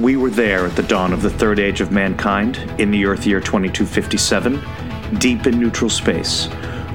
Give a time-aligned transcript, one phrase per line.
[0.00, 3.26] We were there at the dawn of the third age of mankind, in the Earth
[3.26, 4.58] year 2257,
[5.18, 6.48] deep in neutral space.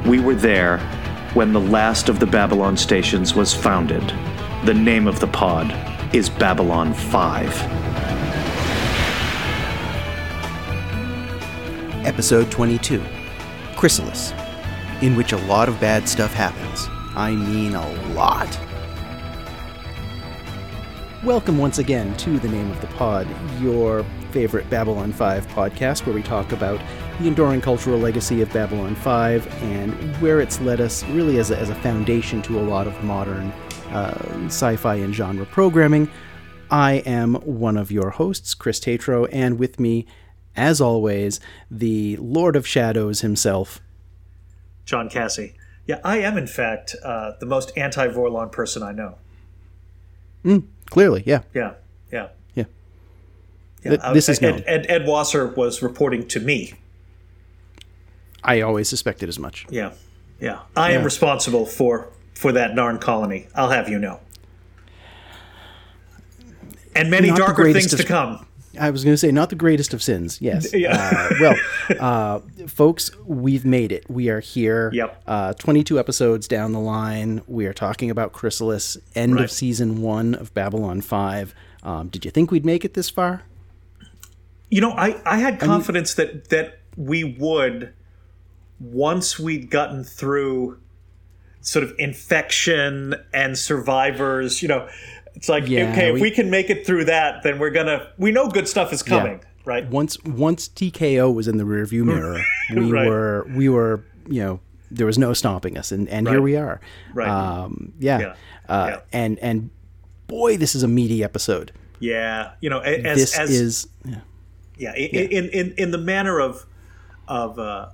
[0.07, 0.79] We were there
[1.35, 4.01] when the last of the Babylon stations was founded.
[4.63, 5.71] The name of the pod
[6.15, 7.61] is Babylon 5.
[12.07, 13.03] Episode 22
[13.75, 14.33] Chrysalis,
[15.03, 16.87] in which a lot of bad stuff happens.
[17.15, 18.59] I mean, a lot.
[21.25, 23.27] Welcome once again to The Name of the Pod,
[23.59, 26.79] your favorite Babylon 5 podcast, where we talk about
[27.19, 31.57] the enduring cultural legacy of Babylon 5 and where it's led us really as a,
[31.57, 33.51] as a foundation to a lot of modern
[33.89, 36.11] uh, sci fi and genre programming.
[36.69, 40.05] I am one of your hosts, Chris Tatro, and with me,
[40.55, 41.39] as always,
[41.71, 43.81] the Lord of Shadows himself,
[44.85, 45.55] John Cassie.
[45.87, 49.17] Yeah, I am, in fact, uh, the most anti Vorlon person I know.
[50.45, 51.41] Mm, clearly, yeah.
[51.53, 51.73] Yeah,
[52.11, 52.29] yeah.
[52.55, 52.65] Yeah.
[53.83, 53.97] yeah.
[53.97, 54.59] Th- this is known.
[54.59, 56.73] Ed, Ed, Ed Wasser was reporting to me.
[58.43, 59.65] I always suspected as much.
[59.69, 59.93] Yeah,
[60.39, 60.59] yeah.
[60.75, 63.47] I am responsible for for that darn colony.
[63.55, 64.19] I'll have you know.
[66.95, 68.45] And many Not darker things to come.
[68.79, 70.41] I was going to say, not the greatest of sins.
[70.41, 70.73] Yes.
[70.73, 70.95] Yeah.
[71.31, 71.55] Uh, well,
[71.99, 74.05] uh, folks, we've made it.
[74.09, 74.91] We are here.
[74.93, 75.21] Yep.
[75.25, 77.41] Uh, 22 episodes down the line.
[77.47, 79.43] We are talking about Chrysalis, end Right.
[79.45, 81.53] of season one of Babylon 5.
[81.83, 83.43] Um, did you think we'd make it this far?
[84.69, 87.93] You know, I, I had confidence that that we would
[88.79, 90.79] once we'd gotten through
[91.61, 94.87] sort of infection and survivors, you know,
[95.35, 98.07] it's like Yeah, okay, if we- we can make it through that, then we're gonna
[98.17, 99.87] we know good stuff is coming, right?
[99.89, 102.41] Once once TKO was in the rearview mirror,
[102.73, 103.07] we Right.
[103.07, 104.59] were we were you know
[104.91, 106.79] there was no stopping us, and, and here we are.
[107.13, 107.27] Right.
[107.27, 108.19] Um, yeah.
[108.19, 108.33] Yeah.
[108.69, 108.99] Uh, Yeah.
[109.11, 109.69] And and
[110.27, 111.71] boy, this is a meaty episode.
[111.99, 114.19] Yeah, you know, as this as is yeah.
[114.77, 116.65] yeah, in in in the manner of
[117.27, 117.89] of uh,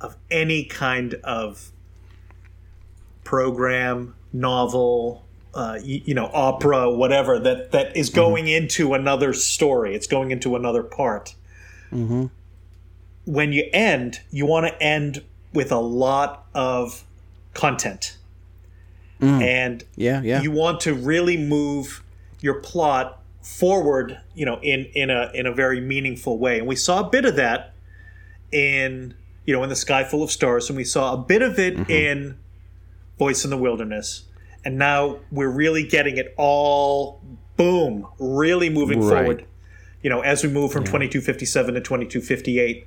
[0.00, 1.70] of any kind of
[3.24, 5.23] program, novel,
[5.54, 8.16] uh, you, you know, opera, whatever that that is mm-hmm.
[8.16, 9.94] going into another story.
[9.94, 11.34] It's going into another part.
[11.92, 12.26] Mm-hmm.
[13.24, 15.22] When you end, you want to end
[15.52, 17.04] with a lot of
[17.54, 18.18] content,
[19.20, 19.40] mm.
[19.40, 20.42] and yeah yeah.
[20.42, 22.02] you want to really move
[22.40, 26.58] your plot forward you know in in a in a very meaningful way.
[26.58, 27.74] And we saw a bit of that
[28.52, 29.14] in
[29.46, 31.76] you know in the sky full of stars and we saw a bit of it
[31.76, 31.90] mm-hmm.
[31.90, 32.38] in
[33.18, 34.24] voice in the wilderness
[34.64, 37.20] and now we're really getting it all
[37.56, 39.18] boom really moving Right.
[39.18, 39.44] forward
[40.02, 42.86] you know as we move from 2257 to 2258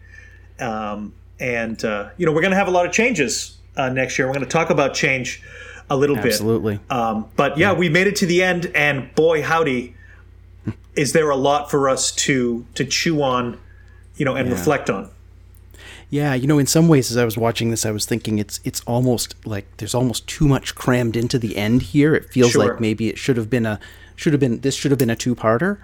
[0.59, 4.17] um, and uh, you know we're going to have a lot of changes uh, next
[4.17, 5.41] year we're going to talk about change
[5.89, 6.79] a little bit absolutely.
[6.89, 9.95] um, but yeah, we made it to the end, and boy, howdy,
[10.97, 13.57] is there a lot for us to to chew on,
[14.17, 15.09] you know, and reflect on.
[16.09, 18.59] Yeah, you know, in some ways, as I was watching this, I was thinking it's
[18.63, 22.15] it's almost like there's almost too much crammed into the end here.
[22.15, 22.67] It feels Sure.
[22.67, 23.79] like maybe it should have been a
[24.15, 25.77] should have been this should have been a two parter,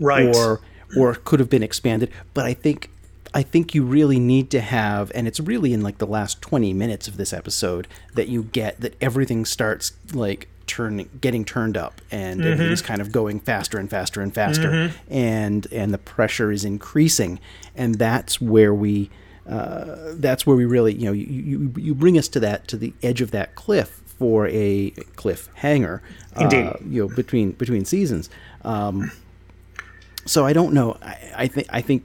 [0.00, 0.34] Right.
[0.34, 0.60] Or
[0.96, 2.10] or could have been expanded.
[2.34, 2.90] But I think
[3.34, 6.72] I think you really need to have, and it's really in like the last twenty
[6.72, 12.00] minutes of this episode that you get that everything starts like turning getting turned up
[12.10, 12.52] and Mm-hmm.
[12.52, 17.38] everything's kind of going faster and faster and faster and and the pressure is increasing
[17.76, 19.08] and that's where we
[19.48, 22.76] uh, that's where we really you know you, you you bring us to that to
[22.76, 26.02] the edge of that cliff for a cliff hanger
[26.38, 26.72] Indeed.
[26.88, 28.28] you know between between seasons
[28.64, 29.12] um,
[30.24, 32.02] so I don't know I, I think I think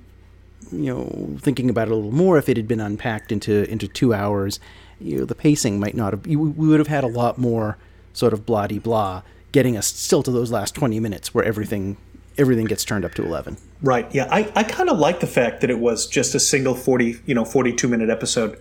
[0.71, 3.87] you know thinking about it a little more if it had been unpacked into into
[3.87, 4.59] two hours
[4.99, 7.77] you know the pacing might not have you, we would have had a lot more
[8.13, 11.97] sort of blah de blah getting us still to those last 20 minutes where everything
[12.41, 14.13] everything gets turned up to 11 Right.
[14.13, 14.27] Yeah.
[14.29, 17.33] I, I kind of like the fact that it was just a single 40, you
[17.33, 18.55] know, 42 minute episode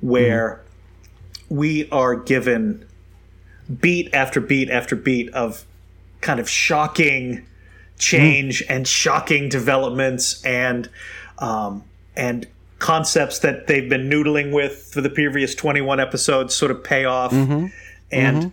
[0.00, 0.62] where
[1.48, 2.86] we are given
[3.80, 5.64] beat after beat after beat of
[6.20, 7.46] kind of shocking
[7.98, 8.72] change hmm.
[8.72, 10.88] and shocking developments and
[11.38, 11.84] um,
[12.16, 12.46] and
[12.78, 17.30] concepts that they've been noodling with for the previous 21 episodes sort of pay off
[17.30, 17.66] mm-hmm.
[18.10, 18.48] and mm-hmm.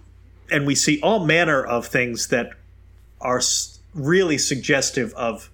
[0.52, 2.52] and we see all manner of things that
[3.22, 3.42] are
[3.94, 5.50] really suggestive of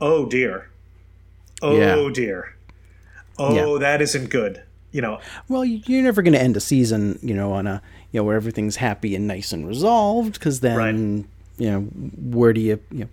[0.00, 0.70] oh dear
[1.62, 2.10] oh Yeah.
[2.12, 2.54] dear
[3.38, 3.80] oh Yeah.
[3.80, 4.62] that isn't good
[4.92, 5.18] you know
[5.48, 7.82] well you- you're never going to end a season you know on a
[8.12, 10.94] you know where everything's happy and nice and resolved because then Right.
[11.58, 13.08] you know where do you you know,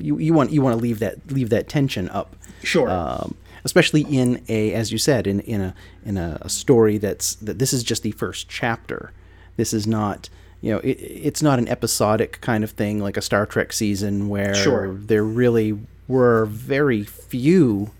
[0.00, 3.34] you, you want you want to leave that leave that tension up sure um,
[3.64, 5.74] especially in a as you said in in a
[6.04, 9.12] in a, a story that's that this is just the first chapter
[9.56, 10.28] this is not
[10.62, 14.28] you know, it, it's not an episodic kind of thing like a Star Trek season
[14.30, 14.94] where Sure.
[14.94, 15.78] there really
[16.08, 17.90] were very few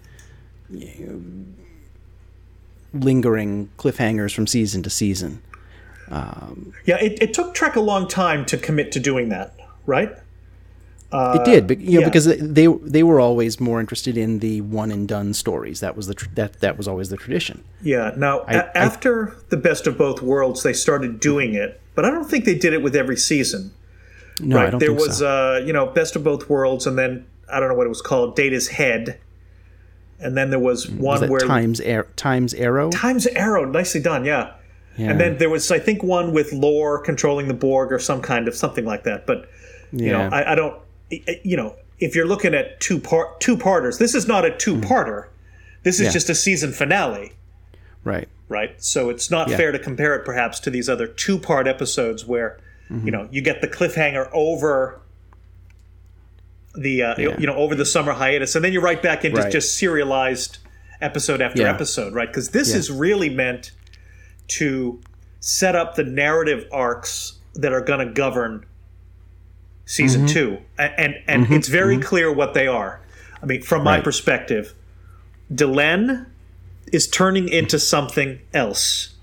[0.71, 1.07] you
[2.95, 5.43] know, lingering cliffhangers from season to season.
[6.11, 9.55] Um, yeah, it, it took Trek a long time to commit to doing that,
[9.87, 10.13] right?
[11.15, 12.07] it did, but you know, uh, yeah.
[12.07, 15.81] because they they were always more interested in the one and done stories.
[15.81, 17.63] That was the tr- that that was always the tradition.
[17.83, 18.13] Yeah.
[18.17, 22.11] Now, a I- after the Best of Both Worlds, they started doing it, but I
[22.11, 23.73] don't think they did it with every season.
[24.41, 24.69] No, right.
[24.69, 25.27] I don't there think was, so.
[25.57, 28.03] uh, you know, Best of Both Worlds, and then I don't know what it was
[28.03, 29.19] called, Data's Head,
[30.19, 32.91] and then there was one was where Times Air, Times Arrow?
[32.91, 34.55] Times Arrow, nicely done, yeah.
[34.97, 35.11] Yeah.
[35.11, 38.47] And then there was, I think, one with Lore controlling the Borg or some kind
[38.47, 39.27] of something like that.
[39.27, 39.49] But
[39.91, 40.29] you Yeah.
[40.29, 40.79] know, I, I don't,
[41.11, 44.77] you know, if you're looking at two part two parters, this is not a two
[44.77, 45.29] parter.
[45.83, 46.07] This is.
[46.07, 46.13] Yeah.
[46.13, 47.33] just a season finale,
[48.05, 48.29] right.
[48.53, 48.81] Right?
[48.83, 49.57] So it's not Yeah.
[49.57, 52.59] fair to compare it, perhaps, to these other two part episodes where
[52.91, 53.07] Mm-hmm.
[53.07, 55.01] you know you get the cliffhanger over
[56.75, 57.37] the uh, Yeah.
[57.39, 59.51] you know over the summer hiatus, and then you're right back into Right.
[59.53, 60.59] just serialized
[61.01, 61.71] episode after Yeah.
[61.73, 62.29] episode, right?
[62.29, 63.73] Because this is really meant
[64.49, 65.01] to
[65.41, 68.65] set up the narrative arcs that are going to govern
[69.85, 70.35] season Mm-hmm.
[70.35, 73.01] two, and and it's very clear what they are.
[73.43, 74.05] I mean, from my Right.
[74.05, 74.75] perspective,
[75.53, 76.27] Delenn
[76.93, 79.15] is turning into something else.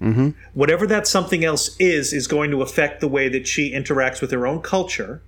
[0.00, 0.30] Mm-hmm.
[0.54, 4.30] Whatever that something else is, is going to affect the way that she interacts with
[4.30, 5.20] her own culture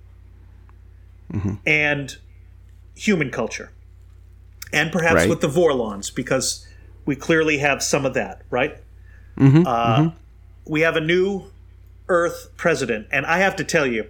[1.33, 1.53] Mm-hmm.
[1.65, 2.17] and
[2.93, 3.71] human culture,
[4.73, 5.29] and perhaps Right.
[5.29, 6.67] with the Vorlons, because
[7.05, 8.77] we clearly have some of that, right?
[9.37, 9.63] Mm-hmm.
[9.65, 10.11] Uh,
[10.65, 11.45] We have a new
[12.09, 14.07] Earth president, and I have to tell you,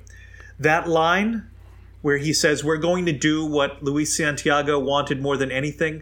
[0.59, 1.43] that line
[2.01, 6.01] where he says, We're going to do what Luis Santiago wanted more than anything,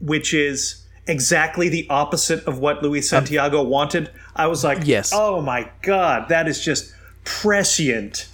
[0.00, 4.10] which is exactly the opposite of what Luis um, Santiago wanted.
[4.34, 5.12] I was like, Yes.
[5.14, 6.92] Oh my God, that is just
[7.24, 8.28] prescient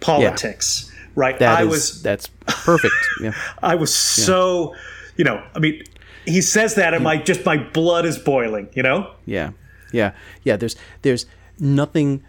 [0.00, 0.90] politics.
[1.14, 1.38] Right.
[1.38, 2.94] That I is- was that's perfect.
[3.20, 3.32] yeah.
[3.62, 4.74] I was so
[5.16, 5.82] you know, I mean
[6.24, 9.10] he says that and my just my blood is boiling, you know?
[9.26, 9.50] Yeah,
[9.92, 10.12] yeah,
[10.44, 10.56] yeah.
[10.56, 11.26] There's there's
[11.58, 12.22] nothing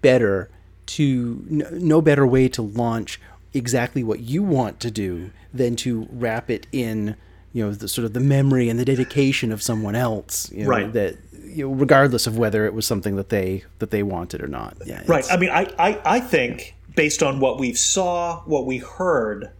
[0.00, 0.48] better
[0.86, 3.20] to no better way to launch
[3.52, 7.16] exactly what you want to do than to wrap it in
[7.54, 10.52] you know the sort of the memory and the dedication of someone else.
[10.52, 10.92] You know, Right.
[10.92, 14.48] That you know, regardless of whether it was something that they that they wanted or
[14.48, 14.76] not.
[14.84, 15.02] Yeah.
[15.06, 15.24] Right.
[15.30, 19.50] I mean, I, I, I think based on what we saw, what we heard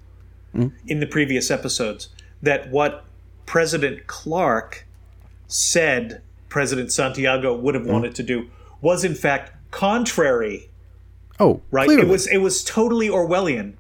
[0.87, 2.09] in the previous episodes,
[2.41, 3.05] that what
[3.45, 4.87] President Clark
[5.49, 8.49] said President Santiago would have wanted to do
[8.81, 10.69] was in fact contrary.
[11.41, 11.87] oh, Right.
[11.87, 12.07] Clearly.
[12.07, 13.75] It was it was totally Orwellian,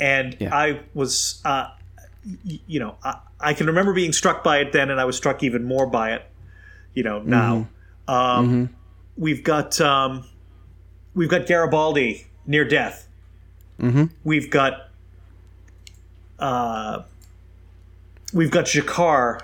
[0.00, 0.54] and Yeah.
[0.54, 1.66] I was, uh,
[2.44, 5.42] you know, I, I can remember being struck by it then, and I was struck
[5.42, 6.24] even more by it,
[6.94, 7.68] you know, now.
[8.08, 8.70] Um,
[9.16, 10.24] We've got um,
[11.14, 13.06] we've got Garibaldi near death.
[13.80, 14.10] Mhm.
[14.24, 14.88] We've got
[16.40, 17.02] uh,
[18.32, 19.40] we've got G'Kar.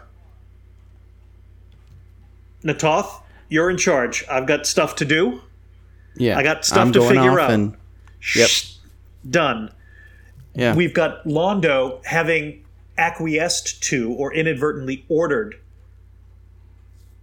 [2.64, 4.24] Na'Toth, you're in charge.
[4.30, 5.40] I've got stuff to do.
[6.16, 6.36] yeah.
[6.36, 7.50] I got stuff I'm to figure out.
[7.52, 7.76] And,
[8.36, 8.48] Yep.
[8.50, 8.74] Shh,
[9.30, 9.70] done.
[10.54, 10.74] yeah.
[10.74, 12.62] We've got Londo having
[13.00, 15.56] acquiesced to or inadvertently ordered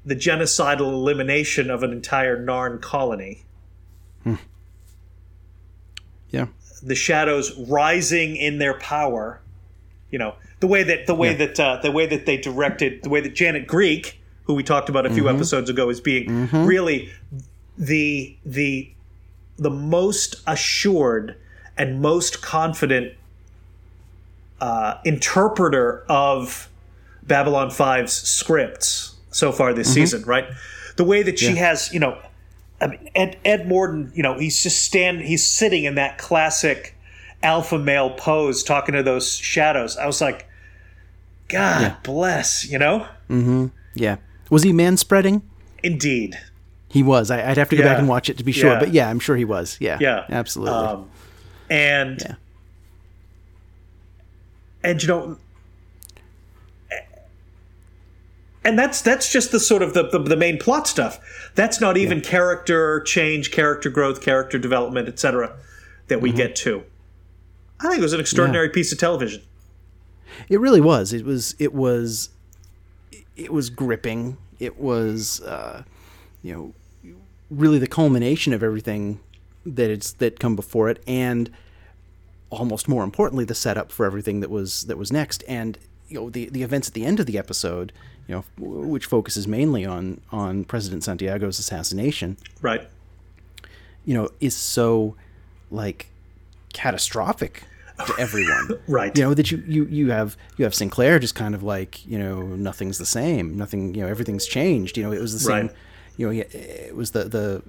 [0.03, 3.43] the genocidal elimination of an entire Narn colony.
[6.29, 6.47] yeah.
[6.83, 9.39] The shadows rising in their power.
[10.11, 11.45] You know the way that the way Yeah.
[11.45, 14.89] that uh, the way that they directed the way that Janet Greek, who we talked
[14.89, 15.35] about a few Mm-hmm.
[15.35, 17.11] episodes ago, is being really
[17.77, 18.91] the the
[19.57, 21.35] the most assured
[21.77, 23.13] and most confident
[24.61, 26.69] uh, interpreter of
[27.23, 30.45] Babylon 5's scripts so far this season, right?
[30.95, 32.17] The way that she has, you know,
[32.81, 36.95] I mean, Ed, Ed Morden, you know, he's just stand, he's sitting in that classic
[37.43, 39.97] alpha male pose talking to those shadows.
[39.97, 40.47] I was like,
[41.49, 43.07] God bless, you know?
[43.29, 43.67] Mm-hmm.
[43.93, 44.17] Yeah.
[44.49, 45.41] Was he man spreading?
[45.83, 46.37] Indeed.
[46.89, 47.29] He was.
[47.31, 48.79] I, I'd have to go back and watch it to be sure, Yeah.
[48.79, 49.77] but yeah, I'm sure he was.
[49.79, 49.97] Yeah.
[49.99, 50.25] Yeah.
[50.29, 50.73] Absolutely.
[50.73, 51.09] Um,
[51.69, 52.35] and Yeah.
[54.87, 55.37] And you know
[58.63, 61.19] and that's that's just the sort of the, the, the main plot stuff
[61.55, 65.55] that's not even character change character growth character development etc
[66.07, 66.83] that we get to
[67.79, 69.41] i think it was an extraordinary piece of television
[70.49, 71.13] It really was.
[71.13, 71.55] It was.
[71.57, 72.29] It was.
[73.35, 74.37] It was gripping.
[74.59, 75.83] It was, uh,
[76.43, 77.15] you know,
[77.49, 79.19] really the culmination of everything
[79.65, 81.49] that it's that come before it, and
[82.49, 85.43] almost more importantly, the setup for everything that was that was next.
[85.47, 85.77] And
[86.07, 87.91] you know, the the events at the end of the episode,
[88.27, 92.37] you know, which focuses mainly on on President Santiago's assassination.
[92.61, 92.87] right
[94.07, 95.15] you know, is so
[95.69, 96.07] like
[96.73, 97.63] catastrophic
[98.05, 98.79] to everyone.
[98.87, 99.15] Right.
[99.15, 102.17] You know that you you you have you have Sinclair just kind of like you
[102.17, 103.57] know nothing's the same.
[103.57, 103.93] Nothing.
[103.93, 104.97] You know everything's changed.
[104.97, 105.67] You know it was the same.
[105.67, 105.75] Right.
[106.15, 107.63] You know it was the the.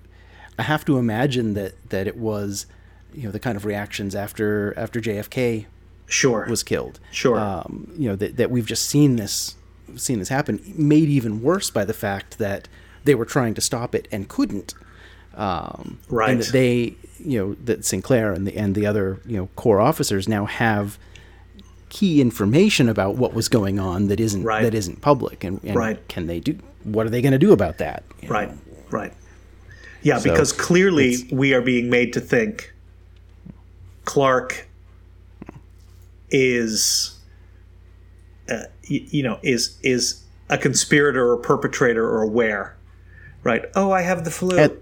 [0.61, 2.67] I have to imagine that that it was,
[3.15, 5.67] you know, the kind of reactions after after JFK
[6.07, 6.47] Sure.
[6.49, 7.01] was killed.
[7.13, 7.39] Sure.
[7.39, 9.57] Um, you know that, that we've just seen this
[9.97, 12.69] seen this happen, made even worse by the fact that
[13.05, 14.75] they were trying to stop it and couldn't.
[15.35, 16.31] Um, Right.
[16.31, 19.81] And that they, you know, that Sinclair and the and the other you know core
[19.81, 20.99] officers now have
[21.91, 24.63] key information about what was going on that isn't Right.
[24.63, 26.07] that isn't public, and, and Right.
[26.09, 28.03] can they do what are they going to do about that?
[28.23, 28.35] you know?
[28.35, 28.51] Right,
[28.91, 29.13] right.
[30.03, 32.73] Yeah, So, because clearly we are being made to think
[34.09, 34.67] Clark
[36.31, 37.19] is,
[38.49, 42.75] uh, y- you know, is is a conspirator or perpetrator or aware,
[43.43, 43.67] right?
[43.75, 44.59] Oh, I have the flu.
[44.59, 44.73] At,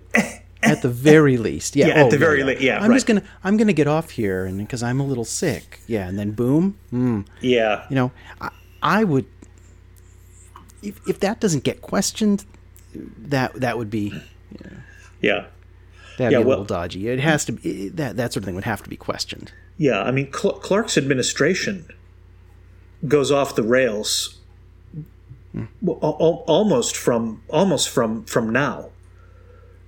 [0.63, 1.89] at the very least, yeah.
[1.89, 4.45] Yeah, at oh, the very le- yeah, I'm just gonna I'm gonna get off here,
[4.45, 8.51] and because I'm a little sick, yeah, and then boom, mm, yeah, you know, I,
[8.81, 9.27] I would
[10.83, 12.45] if if that doesn't get questioned,
[12.95, 14.15] that that would be
[15.21, 15.47] yeah,
[16.19, 17.09] that'd Yeah, be a well- little dodgy.
[17.09, 19.53] It has to be that that sort of thing would have to be questioned.
[19.79, 20.03] yeah.
[20.03, 21.85] I mean, Cl- Clark's administration
[23.07, 24.37] goes off the rails.
[25.81, 28.91] Well, al- al- almost from almost from from now.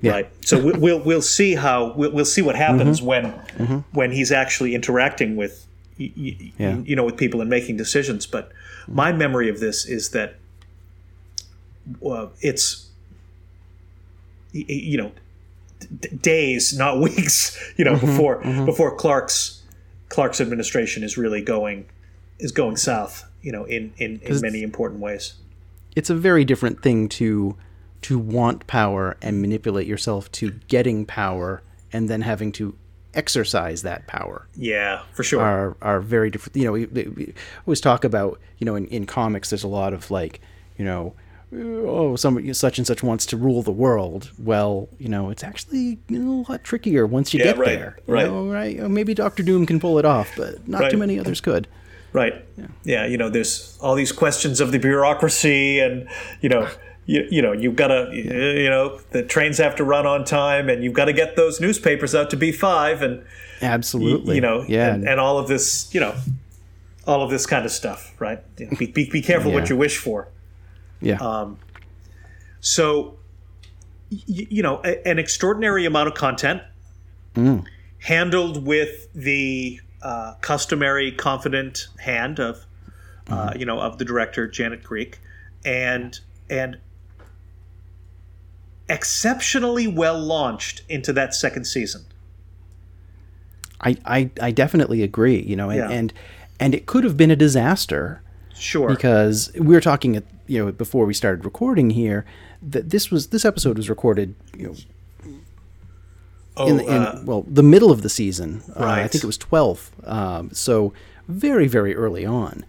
[0.00, 0.12] Yeah.
[0.12, 3.24] right so we- we'll we'll see how we'll, we'll see what happens when
[3.58, 3.78] Mm-hmm.
[3.92, 5.66] when he's actually interacting with
[5.98, 6.78] y- y- Yeah.
[6.84, 8.52] you know with people and making decisions but
[8.86, 10.36] my memory of this is that
[12.06, 12.86] uh, it's
[14.52, 15.10] you know
[16.00, 18.06] d- days not weeks you know Mm-hmm.
[18.06, 19.62] before before Clark's
[20.08, 21.86] Clark's administration is really going
[22.38, 25.34] is going south you know in in, in many important ways
[25.96, 27.56] It's a very different thing to
[28.02, 32.76] to want power and manipulate yourself to getting power, and then having to
[33.14, 34.46] exercise that power.
[34.54, 36.54] yeah for sure are are very different.
[36.56, 37.34] You know, we, we we
[37.66, 39.50] always talk about you know in, in comics.
[39.50, 40.40] There's a lot of like
[40.78, 41.14] you know,
[41.52, 44.30] oh, somebody such and such wants to rule the world.
[44.38, 47.78] Well, you know, it's actually you know, a lot trickier once you Yeah, get right,
[47.78, 47.98] there.
[48.06, 48.26] you right.
[48.26, 48.78] know, right?
[48.90, 50.90] Maybe Doctor Doom can pull it off, but not Right.
[50.90, 51.68] too many others could.
[52.12, 52.34] Right.
[52.84, 53.06] Yeah.
[53.06, 56.08] You know, there's all these questions of the bureaucracy, and
[56.40, 56.68] you know,
[57.06, 60.68] you, you know, you've got to, you know, the trains have to run on time,
[60.68, 63.22] and you've got to get those newspapers out to B five, and
[63.62, 64.34] Absolutely.
[64.36, 64.92] you know, yeah.
[64.94, 66.14] and, and all of this, you know,
[67.06, 68.42] all of this kind of stuff, right?
[68.58, 70.28] You know, be, be, be careful what you wish for.
[71.00, 71.46] Yeah.
[72.60, 73.16] So,
[74.10, 74.18] y-
[74.50, 76.62] you know, a, an extraordinary amount of content
[78.00, 82.64] handled with the uh, customary confident hand of,
[83.28, 85.18] uh, you know, of the director Janet Greek,
[85.64, 86.18] and
[86.50, 86.78] and
[88.88, 92.04] exceptionally well launched into that second season.
[93.80, 95.40] I, I I definitely agree.
[95.40, 95.90] You know, and Yeah.
[95.90, 96.12] and
[96.58, 98.20] and it could have been a disaster.
[98.60, 98.88] Sure.
[98.88, 102.24] because we were talking at you know before we started recording here
[102.62, 104.74] that this was this episode was recorded you know
[106.56, 109.38] oh, in, in uh, well the middle of the season uh, I think it was
[109.38, 110.92] 12th um, so
[111.28, 112.64] very very early on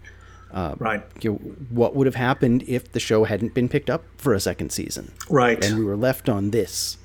[0.78, 1.02] right.
[1.20, 1.36] you know,
[1.70, 5.12] what would have happened if the show hadn't been picked up for a second season
[5.28, 5.62] Right.
[5.64, 6.98] and we were left on this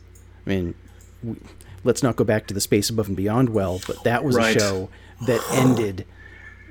[0.46, 0.76] I mean
[1.24, 1.36] we,
[1.84, 4.56] let's not go back to the space above and beyond well but that was Right.
[4.56, 4.90] a show
[5.26, 6.06] that ended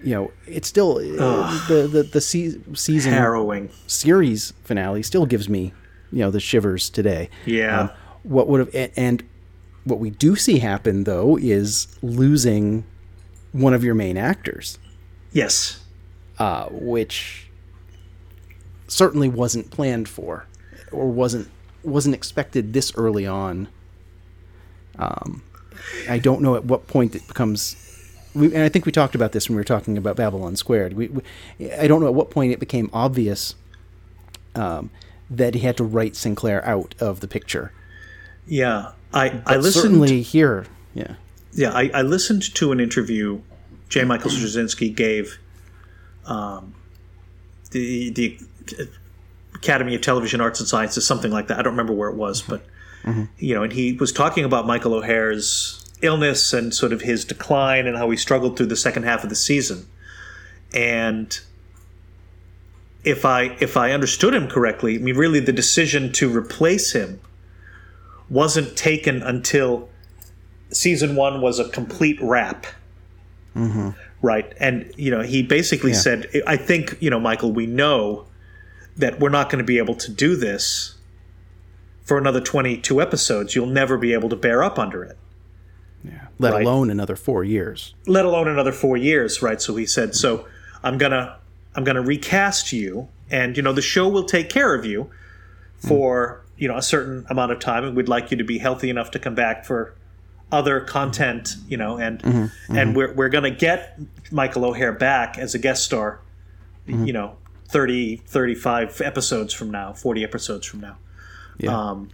[0.04, 3.70] you know it's still uh, the the the se- season Harrowing.
[3.86, 5.72] series finale still gives me,
[6.12, 7.28] you know, the shivers today.
[7.46, 7.80] Yeah.
[7.80, 7.90] Um,
[8.22, 9.22] what would have and
[9.84, 12.84] what we do see happen though is losing
[13.52, 14.78] one of your main actors,
[15.32, 15.80] Yes.
[16.38, 17.48] uh, which
[18.88, 20.46] certainly wasn't planned for,
[20.92, 21.48] or wasn't
[21.82, 23.68] wasn't expected this early on.
[24.98, 25.42] Um,
[26.08, 27.76] I don't know at what point it becomes.
[28.34, 30.94] We, and I think we talked about this when we were talking about Babylon Squared.
[30.94, 31.22] We, we,
[31.72, 33.54] I don't know at what point it became obvious
[34.54, 34.90] um,
[35.30, 37.72] that he had to write Sinclair out of the picture.
[38.46, 38.92] Yeah.
[39.12, 39.82] I, I listened.
[39.82, 41.14] certainly here, yeah,
[41.52, 43.40] Yeah, I, I listened to an interview
[43.88, 44.04] J.
[44.04, 45.38] Michael Straczynski gave
[46.26, 46.74] um,
[47.70, 48.38] the the
[49.54, 51.58] Academy of Television Arts and Sciences, something like that.
[51.58, 52.64] I don't remember where it was, but
[53.38, 57.86] you know, and he was talking about Michael O'Hare's illness and sort of his decline
[57.86, 59.86] and how he struggled through the second half of the season.
[60.72, 61.38] And
[63.04, 67.20] if I if I understood him correctly, I mean, really, the decision to replace him
[68.30, 69.88] wasn't taken until
[70.70, 72.66] season one was a complete wrap.
[73.54, 73.90] Mm-hmm.
[74.22, 74.52] Right.
[74.58, 75.98] And, you know, he basically Yeah.
[75.98, 78.24] said, I think, you know, Michael, we know
[78.96, 80.94] that we're not going to be able to do this
[82.04, 85.16] for another 22 episodes, you'll never be able to bear up under it.
[86.04, 86.26] Yeah.
[86.38, 86.62] Let Right.
[86.66, 87.94] alone another four years.
[88.06, 89.60] let alone another four years, right?
[89.60, 90.46] So he said, "So
[90.82, 91.36] I'm gonna
[91.74, 95.10] I'm gonna recast you, and you know the show will take care of you
[95.78, 98.90] for you know a certain amount of time, and we'd like you to be healthy
[98.90, 99.94] enough to come back for
[100.52, 103.98] other content, you know, and and we're we're gonna get
[104.30, 106.20] Michael O'Hare back as a guest star,
[106.86, 107.36] you know,
[107.68, 110.96] 30, 35 episodes from now, forty episodes from now."
[111.58, 111.70] Yeah.
[111.76, 112.10] Um,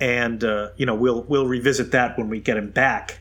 [0.00, 3.20] and uh, you know we'll we'll revisit that when we get him back,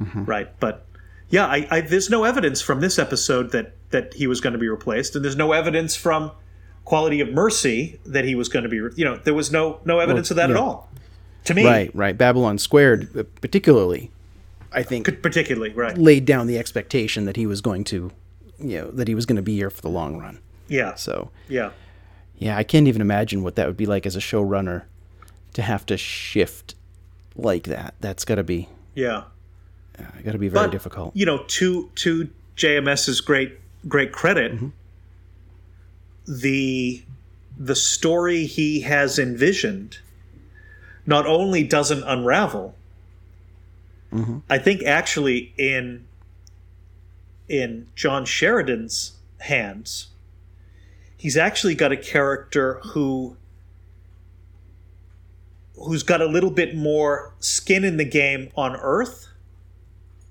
[0.00, 0.48] right?
[0.60, 0.86] But
[1.28, 4.58] yeah, I, I, there's no evidence from this episode that that he was going to
[4.58, 6.30] be replaced, and there's no evidence from
[6.84, 8.80] Quality of Mercy that he was going to be.
[8.80, 10.88] re- You know, there was no no evidence of that at all.
[11.44, 12.16] To me, right, right.
[12.16, 14.10] Babylon Squared, uh, particularly,
[14.72, 15.96] I think, particularly, right?
[15.96, 18.10] laid down the expectation that he was going to,
[18.58, 20.38] you know, that he was going to be here for the long run.
[20.68, 21.70] Yeah, So, yeah,
[22.38, 24.82] yeah, I can't even imagine what that would be like as a showrunner
[25.54, 26.74] to have to shift
[27.34, 27.94] like that.
[28.00, 29.24] That's got to be, yeah.
[30.24, 31.14] Got to be very But, difficult.
[31.16, 34.68] You know, to to JMS's great great credit, Mm-hmm.
[36.26, 37.02] the
[37.58, 39.98] the story he has envisioned
[41.06, 42.74] not only doesn't unravel,
[44.12, 44.38] Mm-hmm.
[44.50, 46.04] I think actually in
[47.48, 50.08] in John Sheridan's hands,
[51.16, 53.36] he's actually got a character who
[55.76, 59.28] who's got a little bit more skin in the game on Earth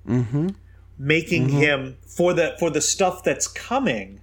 [0.10, 0.50] Mm-hmm.
[0.98, 1.58] making mm-hmm.
[1.58, 4.22] him for the for the stuff that's coming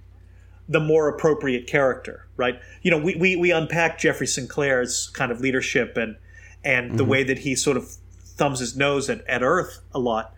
[0.69, 2.61] the more appropriate character right?
[2.83, 6.15] You know we we, we unpack jeffrey sinclair's kind of leadership and
[6.63, 7.11] and the mm-hmm.
[7.11, 7.89] way that he sort of
[8.21, 10.33] thumbs his nose at, at earth a lot.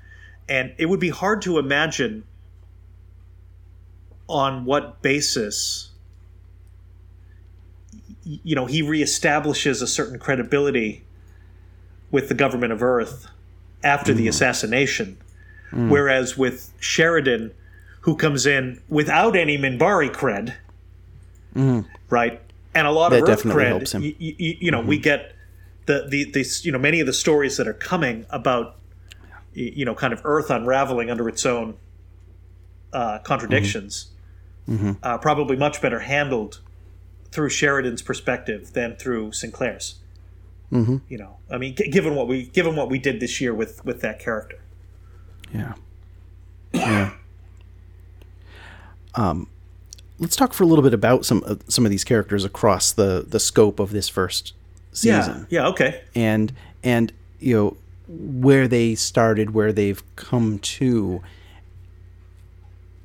[0.48, 2.24] And it would be hard to imagine
[4.28, 5.92] on what basis
[8.24, 11.04] you know he reestablishes a certain credibility
[12.12, 13.28] with the government of earth
[13.84, 15.18] after the assassination
[15.72, 17.52] Whereas with Sheridan,
[18.02, 20.54] who comes in without any Minbari cred,
[22.10, 22.42] right,
[22.74, 25.34] and a lot That of Earth cred, y- y- you know, we get
[25.86, 28.76] the, the the you know many of the stories that are coming about
[29.54, 31.76] you know kind of Earth unraveling under its own
[32.94, 34.10] uh, contradictions,
[35.04, 36.60] Uh, probably much better handled
[37.32, 39.96] through Sheridan's perspective than through Sinclair's.
[40.72, 40.98] Mm-hmm.
[41.10, 43.84] You know, I mean, g- given what we given what we did this year with
[43.86, 44.60] with that character.
[45.54, 45.74] Yeah.
[46.74, 47.14] Yeah.
[49.16, 49.48] Um,
[50.20, 53.26] let's talk for a little bit about some of some of these characters across the
[53.28, 54.54] the scope of this first
[54.92, 55.48] season.
[55.50, 55.64] Yeah.
[55.64, 55.68] Yeah.
[55.70, 56.02] Okay.
[56.16, 61.22] and and you know where they started, where they've come to,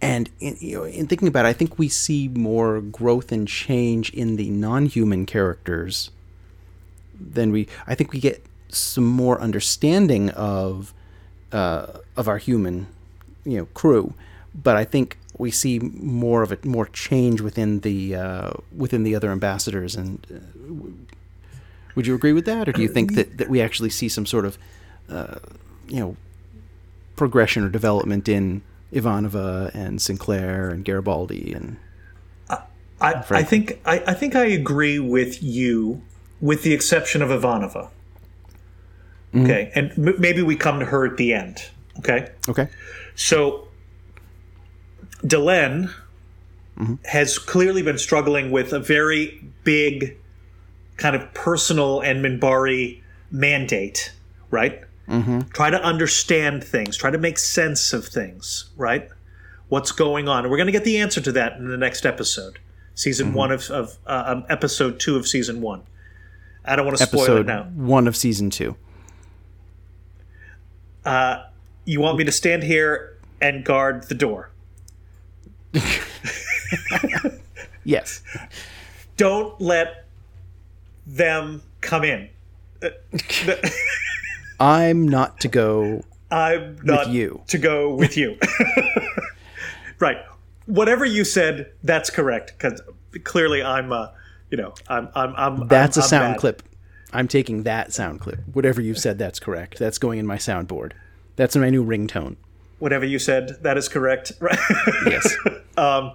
[0.00, 3.46] and in, you know, in thinking about, it, I think we see more growth and
[3.46, 6.10] change in the non-human characters
[7.18, 7.68] than we.
[7.86, 10.94] I think we get some more understanding of
[11.54, 11.86] uh,
[12.16, 12.86] of our human,
[13.44, 14.12] you know, crew,
[14.54, 19.14] but I think we see more of it, more change within the uh, within the
[19.14, 19.96] other ambassadors.
[19.96, 21.08] And
[21.94, 24.26] would you agree with that, or do you think that, that we actually see some
[24.26, 24.58] sort of,
[25.08, 25.38] uh,
[25.88, 26.16] you know,
[27.16, 28.62] progression or development in
[28.92, 31.76] Ivanova and Sinclair and Garibaldi and
[33.00, 36.00] I, I think I, I think I agree with you,
[36.40, 37.90] with the exception of Ivanova.
[39.36, 41.62] Okay, and m- maybe we come to her at the end.
[41.98, 42.68] Okay, okay,
[43.14, 43.68] so
[45.22, 45.92] Delenn
[47.04, 50.16] has clearly been struggling with a very big
[50.96, 54.12] kind of personal and Minbari mandate,
[54.50, 54.82] right?
[55.08, 55.40] Mm-hmm.
[55.52, 59.08] Try to understand things, try to make sense of things, right?
[59.68, 60.44] What's going on?
[60.44, 62.58] And we're going to get the answer to that in the next episode,
[62.94, 65.82] season one of, of uh, um, episode two of season one.
[66.64, 67.64] I don't want to spoil it episode now.
[67.74, 68.76] one of season two.
[71.06, 74.50] You want me to stand here and guard the door?
[77.84, 78.22] Yes,
[79.18, 80.06] Don't let
[81.06, 82.30] them come in.
[84.60, 86.02] I'm not to go.
[86.30, 87.42] I'm not you.
[87.48, 88.38] to go with you.
[89.98, 90.16] right.
[90.66, 92.54] Whatever you said, that's correct.
[92.56, 92.80] Because
[93.22, 94.08] clearly, I'm, uh,
[94.50, 95.68] you know, I'm, I'm, I'm.
[95.68, 96.40] That's I'm, a sound bad.
[96.40, 96.62] clip.
[97.14, 98.40] I'm taking that sound clip.
[98.52, 99.78] Whatever you said, that's correct.
[99.78, 100.92] That's going in my soundboard.
[101.36, 102.36] That's my new ringtone.
[102.78, 104.32] Whatever you said, that is correct.
[104.40, 104.58] Right.
[105.06, 105.34] Yes.
[105.76, 106.12] Um,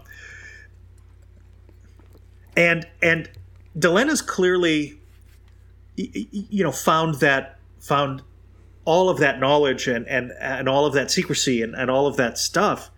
[2.56, 3.30] and and
[3.78, 4.98] Delenn's clearly,
[5.98, 8.22] you know, found that found
[8.86, 12.16] all of that knowledge and and and all of that secrecy and, and all of
[12.16, 12.90] that stuff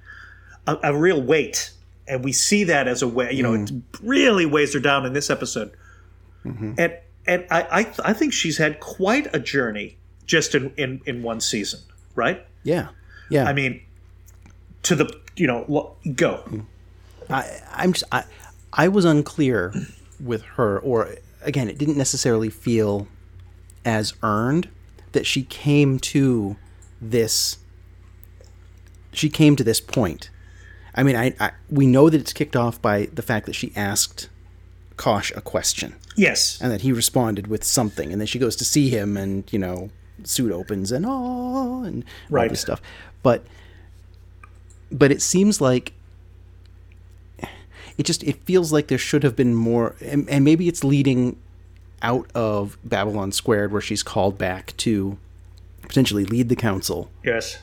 [0.67, 1.71] a, a real weight,
[2.07, 3.31] and we see that as a way.
[3.31, 3.69] You know, mm.
[3.69, 5.71] it really weighs her down in this episode,
[6.45, 6.73] mm-hmm.
[6.77, 11.23] and and I, I I think she's had quite a journey just in in, in
[11.23, 11.81] one season,
[12.15, 12.45] right?
[12.63, 12.89] Yeah,
[13.29, 13.45] yeah.
[13.45, 13.81] I mean,
[14.83, 16.65] to the you know lo- go.
[17.29, 18.23] I, I'm just, I,
[18.73, 19.73] I was unclear
[20.19, 23.07] with her, or again, it didn't necessarily feel
[23.85, 24.69] as earned
[25.13, 26.57] that she came to
[27.01, 27.57] this.
[29.13, 30.29] She came to this point.
[30.95, 33.71] I mean, I, I we know that it's kicked off by the fact that she
[33.75, 34.29] asked
[34.97, 38.65] Kosh a question Yes, and that he responded with something, and then she goes to
[38.65, 39.89] see him, and you know,
[40.23, 42.49] suit opens and oh, and all Right.
[42.49, 42.81] this stuff.
[43.23, 43.43] But
[44.91, 45.93] but it seems like
[47.97, 51.37] it just it feels like there should have been more, and, and maybe it's leading
[52.01, 55.17] out of Babylon Squared, where she's called back to
[55.83, 57.09] potentially lead the council.
[57.23, 57.59] yes,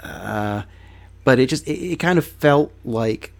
[0.00, 0.62] uh,
[1.24, 3.32] But it just it, it kind of felt like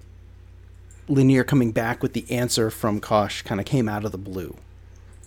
[1.09, 4.57] Lennier coming back with the answer from Kosh kind of came out of the blue.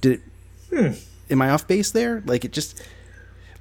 [0.02, 0.22] Did
[0.72, 0.98] it?
[1.30, 2.24] Am I off base there?
[2.26, 2.82] Like it just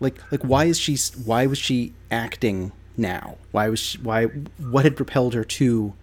[0.01, 3.37] like like why is she why was she acting now?
[3.53, 4.25] Why was she, why
[4.59, 5.95] what had propelled her to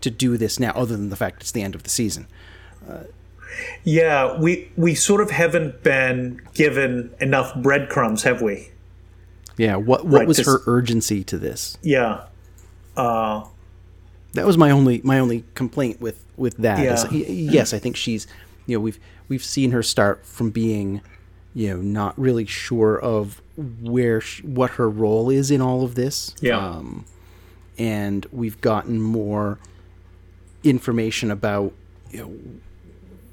[0.00, 2.26] to do this now other than the fact it's the end of the season?
[3.84, 4.38] yeah.
[4.38, 8.70] We we sort of haven't been given enough breadcrumbs, have we?
[9.56, 11.76] Yeah, what what Right, was her urgency to this?
[11.82, 12.24] Yeah,
[12.96, 13.44] uh,
[14.34, 16.78] That was my only my only complaint with with that.
[16.84, 17.10] is, Yeah.
[17.10, 18.26] y- yes, I think she's
[18.66, 21.00] you know we've we've seen her start from being
[21.54, 23.40] you know not really sure of
[23.82, 26.34] where she, what her role is in all of this.
[26.40, 26.58] Yeah.
[26.58, 27.04] Um,
[27.78, 29.58] and we've gotten more
[30.62, 31.72] information about
[32.10, 32.32] you know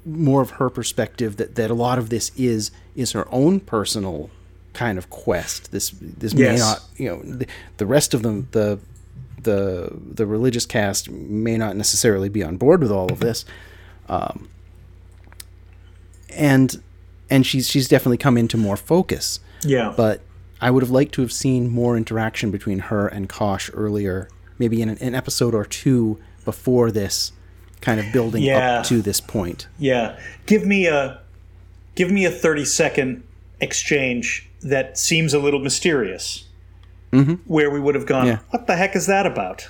[0.06, 4.30] more of her perspective that that a lot of this is is her own personal
[4.72, 5.70] kind of quest.
[5.70, 8.78] This this may not you know the, the rest of them the
[9.42, 13.44] the the religious cast may not necessarily be on board with all of this,
[14.08, 14.48] um,
[16.30, 16.80] and
[17.30, 19.40] and she's she's definitely come into more focus.
[19.62, 19.92] yeah.
[19.96, 20.20] But
[20.60, 24.82] I would have liked to have seen more interaction between her and Kosh earlier, maybe
[24.82, 27.32] in an, an episode or two before this,
[27.80, 28.80] kind of building Yeah.
[28.80, 29.68] up to this point.
[29.78, 31.20] Yeah, give me a
[31.94, 33.22] give me a thirty second
[33.60, 36.47] exchange that seems a little mysterious,
[37.12, 37.34] Mm-hmm.
[37.46, 38.38] where we would have gone, Yeah.
[38.50, 39.68] "What the heck is that about?"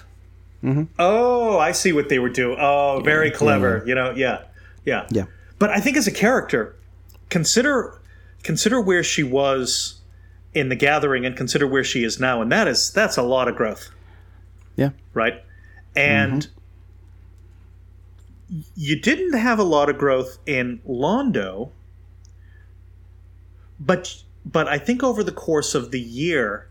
[0.65, 0.85] Mm-hmm.
[0.99, 2.59] Oh, I see what they were doing.
[2.61, 3.85] Oh, very clever.
[3.87, 4.43] You know, yeah,
[4.85, 5.27] yeah, Yeah.
[5.59, 6.75] But I think as a character,
[7.31, 8.01] consider
[8.43, 10.01] consider where she was
[10.55, 13.47] in the gathering, and consider where she is now, and that is that's a lot
[13.49, 13.91] of growth
[14.77, 14.91] Yeah.
[15.15, 15.45] right?
[15.95, 16.49] And
[18.53, 18.61] mm-hmm.
[18.77, 21.71] you didn't have a lot of growth in Londo,
[23.79, 26.68] but but I think over the course of the year,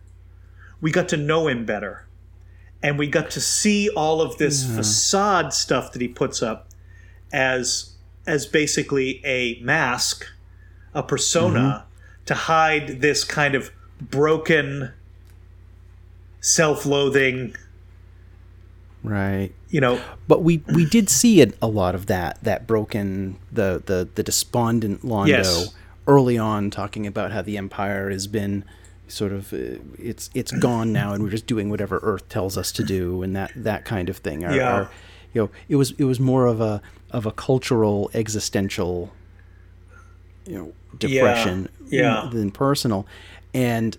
[0.81, 2.05] we got to know him better,
[2.83, 6.67] and we got to see all of this facade stuff that he puts up
[7.31, 10.25] as as basically a mask,
[10.93, 12.25] a persona mm-hmm.
[12.25, 14.91] to hide this kind of broken,
[16.41, 17.55] self-loathing
[19.03, 19.51] Right.
[19.69, 23.81] you know But we we did see it, a lot of that that broken the
[23.85, 25.73] the the despondent Londo Yes.
[26.07, 28.65] early on talking about how the empire has been
[29.07, 32.71] sort of uh, it's it's gone now and we're just doing whatever earth tells us
[32.73, 34.43] to do and that that kind of thing.
[34.45, 34.73] Our- Yeah.
[34.73, 34.91] our-
[35.33, 39.11] you know it was it was more of a of a cultural existential
[40.45, 42.29] you know depression yeah.
[42.31, 43.05] than personal.
[43.53, 43.97] And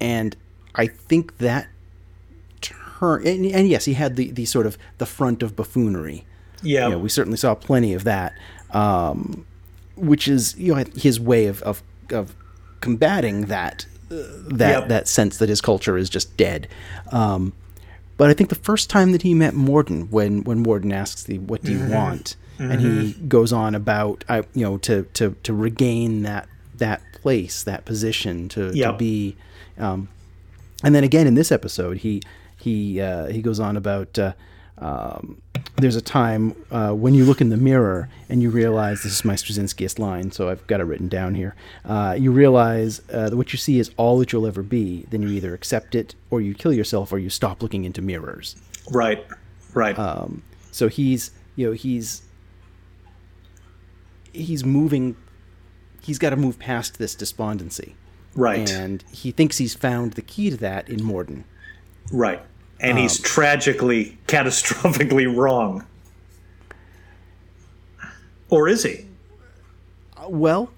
[0.00, 0.36] and
[0.74, 1.68] i think that
[2.60, 6.24] turn and, and yes he had the the sort of the front of buffoonery.
[6.62, 6.84] Yeah.
[6.86, 8.34] You know, we certainly saw plenty of that,
[8.72, 9.46] um,
[9.96, 12.34] which is you know his way of of, of
[12.80, 14.14] combating that uh,
[14.48, 14.88] that Yep.
[14.88, 16.66] that sense that his culture is just dead.
[17.12, 17.52] Um,
[18.16, 21.38] but I think the first time that he met Morden, when when Morden asks the
[21.38, 21.92] "What do you Mm-hmm.
[21.92, 27.00] want," and he goes on about I you know to to to regain that that
[27.22, 29.36] place, that position, to to be.
[29.78, 30.08] Um,
[30.82, 32.20] and then again in this episode, he
[32.56, 34.32] he uh, he goes on about uh,
[34.80, 35.40] um,
[35.76, 39.24] there's a time uh, when you look in the mirror and you realize this is
[39.24, 41.54] my Straczynskiest line, so I've got it written down here.
[41.84, 45.06] Uh, you realize uh, that what you see is all that you'll ever be.
[45.10, 48.56] Then you either accept it, or you kill yourself, or you stop looking into mirrors.
[48.90, 49.24] right
[49.74, 49.96] right
[50.72, 52.22] So he's you know he's
[54.32, 55.16] he's moving.
[56.02, 57.94] He's got to move past this despondency,
[58.34, 61.44] right and he thinks he's found the key to that in Morden.
[62.10, 62.40] right
[62.80, 65.84] and he's Um, tragically catastrophically wrong.
[68.48, 69.06] Or is he?
[70.28, 70.70] Well,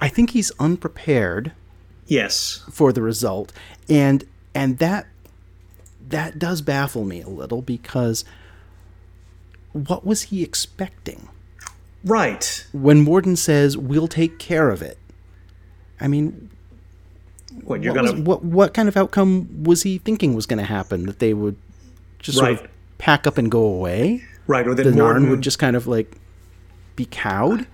[0.00, 1.52] I think he's unprepared
[2.06, 2.62] yes.
[2.70, 3.52] for the result,
[3.88, 5.06] and and that
[6.08, 8.24] that does baffle me a little because
[9.72, 11.28] what was he expecting?
[12.04, 12.66] Right.
[12.72, 14.98] When Morden says, "We'll take care of it,"
[16.00, 16.50] I mean,
[17.62, 20.58] When you're what, gonna was- what what kind of outcome was he thinking was going
[20.58, 21.06] to happen?
[21.06, 21.56] That they would
[22.18, 24.22] just sort of pack up and go away.
[24.46, 26.16] right, or The Narn Morden would just kind of like
[26.96, 27.66] be cowed.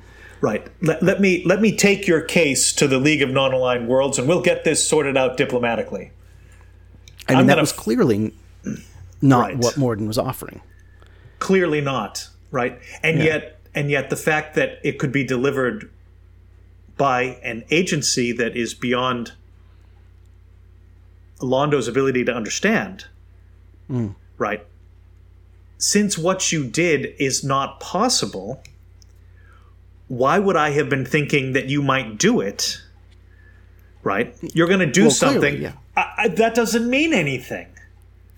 [0.42, 0.66] Right.
[0.80, 4.26] Let, let me let me take your case to the League of Non-Aligned Worlds, and
[4.28, 6.12] we'll get this sorted out diplomatically.
[7.28, 8.34] I mean, I'm that was f- clearly
[9.20, 9.56] not Right.
[9.58, 10.60] what Morden was offering.
[11.40, 12.28] Clearly not.
[12.50, 12.78] Right.
[13.02, 15.90] And yet, and yet, the fact that it could be delivered
[16.96, 19.32] by an agency that is beyond
[21.40, 23.06] Londo's ability to understand.
[23.88, 24.08] Hmm.
[24.38, 24.66] Right.
[25.78, 28.62] Since what you did is not possible,
[30.08, 32.80] why would I have been thinking that you might do it?
[34.02, 34.34] Right?
[34.54, 35.62] You're going to do Well, clearly, something.
[35.62, 35.72] yeah.
[35.96, 37.66] I, I, that doesn't mean anything.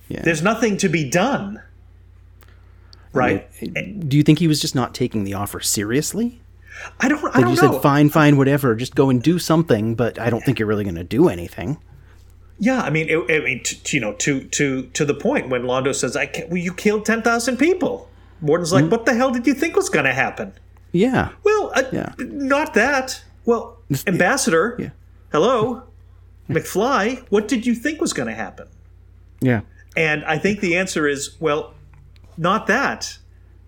[0.09, 0.23] Yeah.
[0.23, 1.63] There's nothing to be done.
[3.13, 3.49] Right?
[3.61, 6.41] Eh, do you think he was just not taking the offer seriously?
[6.99, 7.23] I don't.
[7.37, 7.73] I don't you know.
[7.73, 10.85] said, fine, fine, whatever, just go and do something, but I don't think you're really
[10.85, 11.79] going to do anything.
[12.59, 15.49] Yeah, I mean, it, I mean, t- t- you know, to to to the point
[15.49, 18.09] when Londo says, "I can't, well, you killed ten thousand people."
[18.41, 20.53] Morden's like, "What the hell did you think was going to happen?"
[20.93, 21.31] Yeah.
[21.45, 22.13] Well, uh, Yeah.
[22.19, 23.23] not that.
[23.45, 24.91] Well, Ambassador, Yeah.
[25.33, 25.85] hello,
[26.51, 28.69] McFly, what did you think was going to happen?
[29.41, 29.63] Yeah.
[29.97, 31.75] And I think the answer is, well,
[32.37, 33.19] not that.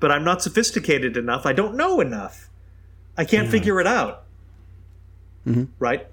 [0.00, 1.46] But I'm not sophisticated enough.
[1.46, 2.48] I don't know enough.
[3.16, 4.24] I can't figure it out.
[5.78, 6.06] Right?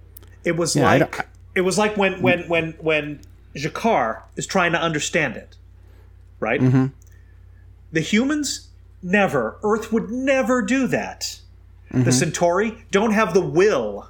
[0.44, 0.80] It was Mm-hmm.
[0.80, 3.22] Yeah, like it was like when when when when
[3.56, 5.58] G'Kar is trying to understand it.
[6.40, 6.62] Right?
[6.62, 6.86] Mm-hmm.
[7.92, 8.70] The humans
[9.04, 9.58] never.
[9.64, 11.40] Earth would never do that.
[11.92, 12.04] Mm-hmm.
[12.04, 14.08] The Centauri don't have the will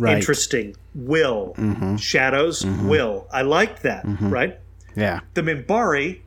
[0.00, 0.16] Right.
[0.16, 1.54] interesting will
[1.98, 4.58] shadows will i like that right
[4.96, 5.20] Yeah.
[5.34, 6.18] the Minbari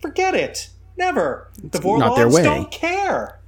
[0.00, 1.82] forget it never the not
[2.16, 3.40] Vorlons don't care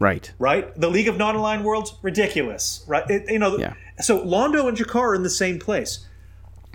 [0.00, 0.32] Right.
[0.40, 3.74] right the league of non-aligned worlds ridiculous right It- you know Yeah.
[4.00, 6.06] So londo and G'Kar are in the same place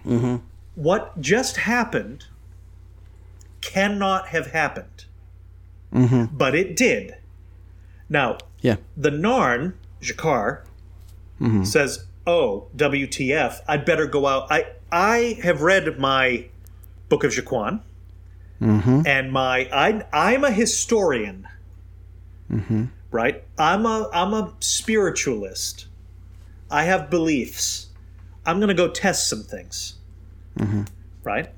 [0.05, 0.37] Mm-hmm.
[0.75, 2.25] what just happened
[3.61, 5.05] cannot have happened
[5.93, 6.35] Mm-hmm.
[6.35, 7.15] but it did
[8.09, 8.75] now Yeah.
[8.95, 10.61] the Narn, G'Kar,
[11.41, 11.63] Mm-hmm.
[11.63, 13.59] says, "Oh, WTF!
[13.67, 16.45] I'd better go out." I I have read my
[17.09, 17.81] Book of G'Quan,
[18.61, 19.01] Mm-hmm.
[19.05, 21.47] and my I I'm a historian,
[22.51, 22.85] Mm-hmm.
[23.11, 23.43] right?
[23.57, 25.86] I'm a I'm a spiritualist.
[26.69, 27.87] I have beliefs.
[28.45, 29.95] I'm gonna go test some things,
[30.57, 30.83] Mm-hmm.
[31.23, 31.49] right?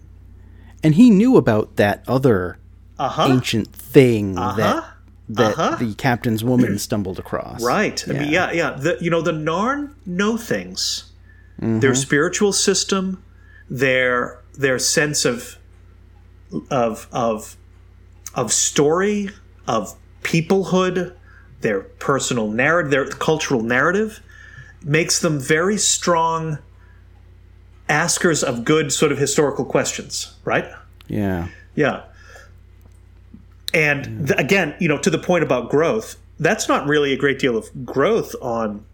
[0.83, 2.57] And he knew about that other
[2.97, 3.27] Uh huh.
[3.29, 4.55] ancient thing Uh huh.
[4.57, 4.85] that
[5.31, 5.75] that Uh-huh.
[5.75, 7.61] the captain's woman stumbled across.
[7.63, 8.03] Right.
[8.09, 8.71] I mean, yeah, yeah.
[8.71, 11.05] The, you know, the Narn know things.
[11.61, 13.21] Their spiritual system,
[13.69, 15.57] their their sense of
[16.71, 17.57] of of
[18.33, 19.29] of story,
[19.67, 21.13] of peoplehood,
[21.61, 24.21] their personal narrative, their cultural narrative,
[24.83, 26.59] makes them very strong
[27.87, 30.33] askers of good sort of historical questions.
[30.45, 30.65] Right.
[31.07, 31.47] Yeah.
[31.75, 32.03] Yeah.
[33.73, 37.39] And th- again, you know, to the point about growth, that's not really a great
[37.39, 38.85] deal of growth on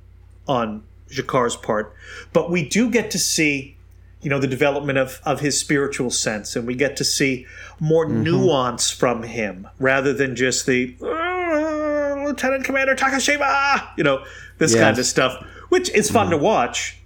[0.47, 1.93] on G'Kar's part,
[2.33, 3.75] but we do get to see,
[4.21, 7.45] you know, the development of of his spiritual sense, and we get to see
[7.79, 14.23] more nuance from him rather than just the "Uh, Lieutenant Commander Takashima, you know,
[14.57, 14.81] this Yes.
[14.81, 16.97] kind of stuff, which is fun to watch.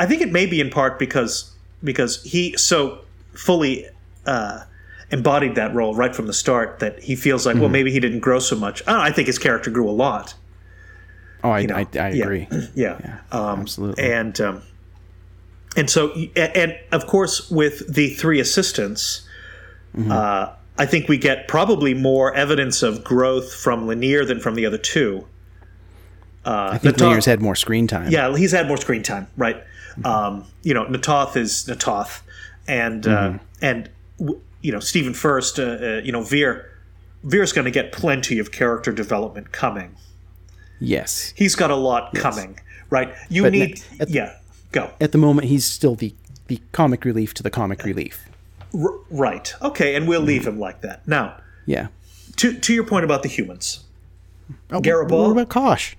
[0.00, 3.00] I think it may be in part because because he so
[3.34, 3.86] fully
[4.26, 4.64] uh,
[5.10, 8.20] embodied that role right from the start that he feels like well maybe he didn't
[8.20, 8.82] grow so much.
[8.86, 10.34] I, know, I think his character grew a lot.
[11.44, 12.24] Oh, I, know, I, I yeah.
[12.24, 12.48] agree.
[12.74, 14.10] Yeah, um, absolutely.
[14.12, 14.62] And um,
[15.76, 19.28] and so and, and of course with the three assistants,
[19.96, 20.12] Mm-hmm.
[20.12, 24.64] uh, I think we get probably more evidence of growth from Lennier than from the
[24.64, 25.26] other two.
[26.48, 28.10] Uh, I think Na'Toth- had more screen time.
[28.10, 29.62] yeah, he's had more screen time, right?
[30.04, 32.22] Um, you know, Na'Toth is Na'Toth,
[32.66, 36.70] and uh, and you know Stephen Furst, uh, uh, you know Veer.
[37.24, 39.96] Veer's going to get plenty of character development coming.
[40.80, 41.32] Yes.
[41.36, 43.12] He's got a lot coming, right?
[43.28, 44.36] You But need, ne- at- yeah,
[44.70, 46.14] go At the moment, he's still the,
[46.46, 48.28] the comic relief to the comic relief.
[48.72, 49.52] R- right.
[49.60, 51.06] Okay, and we'll leave him like that.
[51.08, 51.88] Now, Yeah.
[52.36, 53.80] to to your point about the humans,
[54.70, 55.26] Oh, Garibald?
[55.26, 55.96] What about Kosh?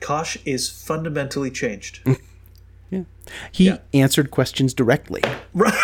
[0.00, 2.04] Kosh is fundamentally changed.
[2.04, 2.20] Mm.
[2.90, 3.02] Yeah.
[3.52, 3.78] He Yeah.
[3.94, 5.22] answered questions directly.
[5.54, 5.74] Right.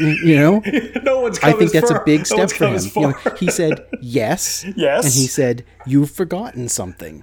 [0.00, 0.62] You know,
[1.02, 3.14] no one's I think that's a big step one's for him.
[3.24, 5.04] You know, he said yes, Yes.
[5.04, 7.22] and he said you've forgotten something.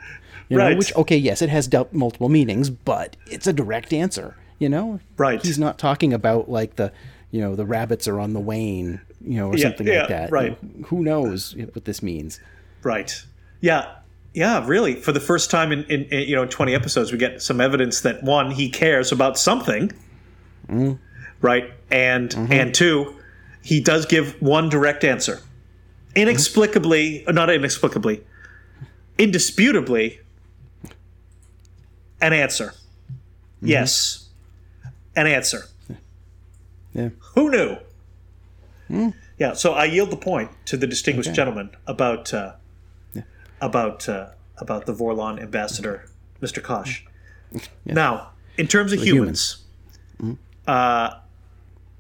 [0.50, 0.78] You know, Right.
[0.78, 4.36] which okay, yes, it has multiple meanings, but it's a direct answer.
[4.60, 5.42] You know, Right.
[5.44, 6.92] He's not talking about like the,
[7.32, 10.10] you know, the rabbits are on the wane, you know, or Yeah, something yeah, like
[10.10, 10.32] that.
[10.32, 10.58] right.
[10.88, 12.40] Who knows what this means?
[12.84, 13.24] Right.
[13.62, 13.86] Yeah.
[14.34, 14.96] Yeah, really.
[14.96, 18.02] For the first time in, in, in you know 20 episodes, we get some evidence
[18.02, 19.92] that one, he cares about something,
[21.42, 21.72] right?
[21.92, 23.16] And and two,
[23.64, 25.42] he does give one direct answer,
[26.16, 28.24] inexplicably, uh, not inexplicably,
[29.18, 30.20] indisputably,
[32.22, 32.74] an answer.
[33.62, 34.30] Yes,
[35.16, 35.66] an answer.
[36.94, 37.10] Yeah.
[37.36, 37.78] Who knew?
[39.38, 42.54] Yeah, so I yield the point to the distinguished gentleman about uh,
[43.62, 46.06] about uh, about the Vorlon ambassador,
[46.42, 46.62] Mr.
[46.62, 47.06] Kosh.
[47.86, 49.64] Now, in terms of humans,
[50.68, 51.10] uh,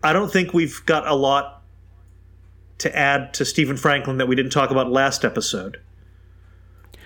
[0.04, 1.64] I don't think we've got a lot
[2.80, 5.80] to add to Stephen Franklin that we didn't talk about last episode.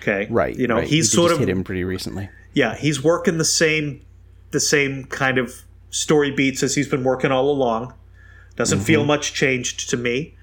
[0.00, 0.54] Okay, Right.
[0.54, 0.86] You know, right.
[0.86, 2.28] he's sort just of hit him pretty recently.
[2.52, 4.02] yeah, he's working the same
[4.50, 7.94] the same kind of story beats as he's been working all along.
[8.56, 10.36] Doesn't feel much changed to me.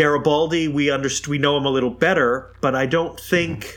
[0.00, 3.76] Garibaldi, we underst- we know him a little better, but I don't think mm-hmm.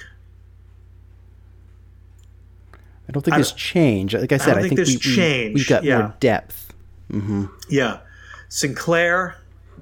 [3.09, 4.15] I don't think there's change.
[4.15, 5.97] Like I said, don't I, think think, there's we, we- change, We've got yeah.
[5.97, 6.73] more depth.
[7.11, 7.45] Mm-hmm.
[7.69, 7.99] yeah,
[8.47, 9.35] Sinclair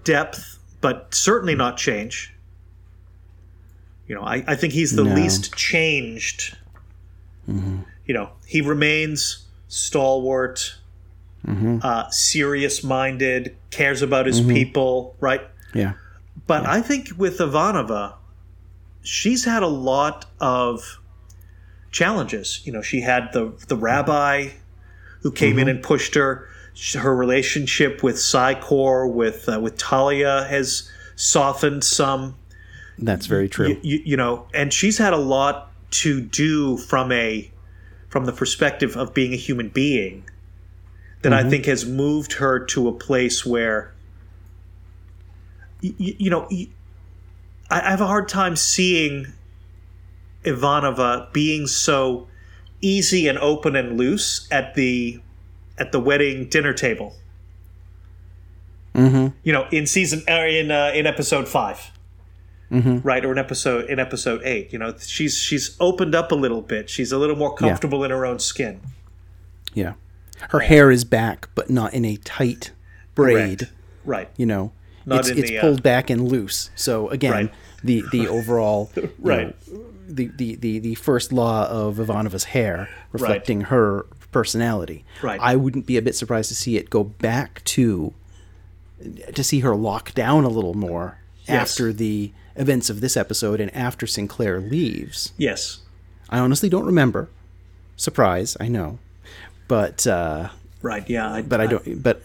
[0.04, 1.60] depth, but certainly mm-hmm.
[1.60, 2.34] not change.
[4.08, 5.13] You know, I, I think he's the No.
[5.13, 6.58] least changed.
[7.47, 10.75] You know, he remains stalwart,
[11.47, 15.41] uh, serious minded, cares about his people, right?
[15.73, 15.93] Yeah.
[16.48, 18.15] But I think with Ivanova,
[19.04, 21.00] she's had a lot of
[21.91, 22.62] challenges.
[22.65, 24.50] You know, she had the the rabbi
[25.22, 26.48] who came in and pushed her.
[26.98, 32.36] Her relationship with Psi Corps, with uh, with Talia, has softened some.
[32.98, 33.78] That's very true.
[33.84, 37.52] You, you know, and she's had a lot to do from a
[38.08, 40.24] from the perspective of being a human being
[41.22, 43.90] that I think has moved her to a place where
[45.84, 46.48] y- y- you know
[47.70, 49.28] I have a hard time seeing
[50.44, 52.28] Ivanova being so
[52.82, 55.22] easy and open and loose at the
[55.78, 57.15] at the wedding dinner table.
[58.94, 59.28] Mm-hmm.
[59.44, 61.91] You know, in season or in uh, in episode 5
[63.04, 64.72] right, or in episode in episode eight.
[64.72, 66.89] You know, she's she's opened up a little bit.
[66.89, 68.80] She's a little more comfortable in her own skin.
[69.74, 69.94] Yeah.
[70.50, 72.72] Her hair is back, but not in a tight
[73.13, 73.60] braid.
[73.60, 73.74] Correct.
[74.06, 74.30] Right.
[74.38, 74.72] You know,
[75.05, 76.69] Not it's it's the, uh, pulled back and loose.
[76.75, 77.53] So again, Right.
[77.83, 79.55] the the overall Right.
[79.71, 85.05] know, the, the, the, the first law of Ivanova's hair reflecting her personality.
[85.21, 85.39] Right.
[85.41, 88.13] I wouldn't be a bit surprised to see it go back to
[89.33, 91.71] to see her lock down a little more Yes.
[91.71, 95.33] after the events of this episode and after Sinclair leaves.
[95.37, 95.79] Yes.
[96.29, 97.29] I honestly don't remember.
[97.95, 98.99] Surprise, I know.
[99.67, 100.49] But uh
[100.81, 101.07] Right.
[101.09, 101.31] Yeah.
[101.31, 102.01] I, but I don't.
[102.03, 102.21] But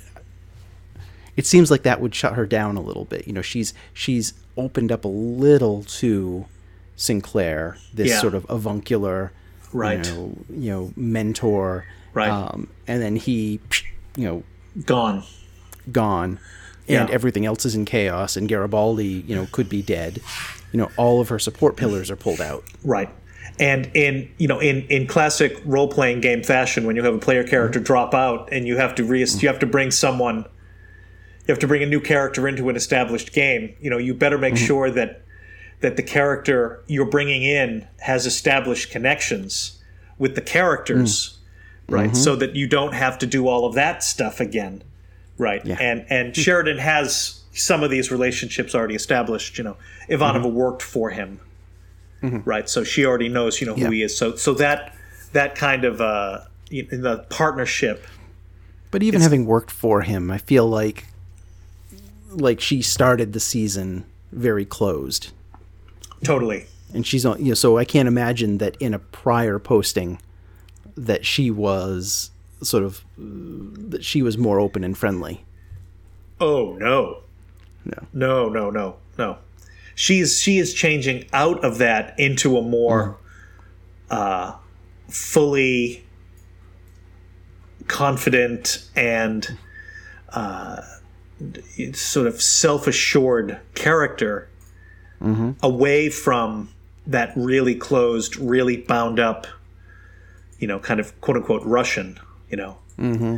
[1.37, 3.27] it seems like that would shut her down a little bit.
[3.27, 6.46] You know, she's she's opened up a little to
[6.96, 8.20] Sinclair, this Yeah.
[8.20, 9.33] sort of avuncular,
[9.72, 10.07] Right.
[10.07, 12.31] You know, you know mentor, Right.
[12.31, 13.61] Um, and then he,
[14.16, 14.42] you know,
[14.87, 15.22] Gone.
[15.92, 16.38] gone,
[16.88, 17.14] and Yeah.
[17.14, 18.37] everything else is in chaos.
[18.38, 20.20] And Garibaldi, you know, could be dead.
[20.72, 22.64] You know, all of her support pillars are pulled out.
[22.83, 23.11] Right.
[23.59, 27.18] And in you know in, in classic role playing game fashion, when you have a
[27.18, 30.46] player character drop out and you have to re- you have to bring someone,
[31.46, 33.74] you have to bring a new character into an established game.
[33.80, 34.64] You know you better make mm-hmm.
[34.64, 35.22] sure that
[35.80, 39.82] that the character you're bringing in has established connections
[40.18, 41.38] with the characters,
[41.88, 41.94] mm.
[41.94, 42.11] right?
[42.11, 42.16] Mm-hmm.
[42.16, 44.82] So that you don't have to do all of that stuff again,
[45.38, 45.64] right?
[45.64, 46.40] And and hmm.
[46.40, 49.59] Sheridan has some of these relationships already established.
[49.59, 49.76] You know,
[50.09, 50.54] Ivanova mm-hmm.
[50.54, 51.40] worked for him
[52.22, 52.68] right?
[52.68, 53.90] So she already knows, you know, who Yeah.
[53.90, 54.16] he is.
[54.16, 54.94] So so that
[55.32, 58.06] that kind of uh, in the partnership,
[58.90, 61.06] But even having worked for him, I feel like
[62.28, 65.32] like she started the season very closed.
[66.24, 70.18] totally, and she's on you know so i can't imagine that in a prior posting
[70.96, 72.30] that she was
[72.62, 75.44] sort of that she was more open and friendly
[76.40, 77.22] oh no,
[77.84, 78.06] No.
[78.12, 79.38] no, no, no, no.
[80.20, 80.40] is.
[80.40, 83.16] she is changing out of that into a more
[84.10, 84.54] uh,
[85.08, 86.04] fully
[87.88, 89.56] confident and
[90.31, 90.83] uh,
[91.92, 94.48] sort of self assured character
[95.62, 96.70] away from
[97.06, 99.46] that really closed, really bound up,
[100.58, 102.18] you know, kind of quote unquote Russian,
[102.50, 102.78] you know.
[102.98, 103.37] Mm-hmm.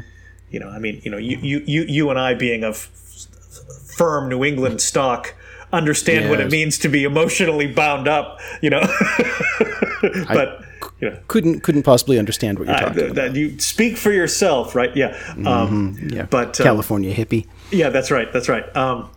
[0.51, 4.29] You know, I mean, you know, you you you, you and I being of firm
[4.29, 5.35] New England stock
[5.73, 8.81] understand what it means to be emotionally bound up, you know.
[10.29, 10.65] but
[11.01, 14.11] you know, couldn't couldn't possibly understand what you're I- talking th- about you speak for
[14.13, 14.95] yourself, right?
[14.97, 15.17] Yeah.
[15.47, 18.33] Um, yeah but, um, california hippie yeah, that's right.
[18.33, 18.65] That's right.
[18.75, 19.11] Um,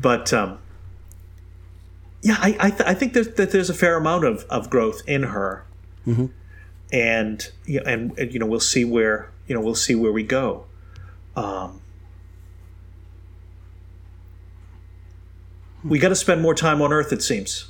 [0.00, 0.58] but um,
[2.22, 5.02] yeah, I I, th- I think there's, that there's a fair amount of, of growth
[5.08, 5.64] in her,
[6.92, 10.12] and you know, and, and you know we'll see where you know we'll see where
[10.12, 10.66] we go.
[11.34, 11.80] Um,
[15.84, 17.66] we got to spend more time on Earth, it seems,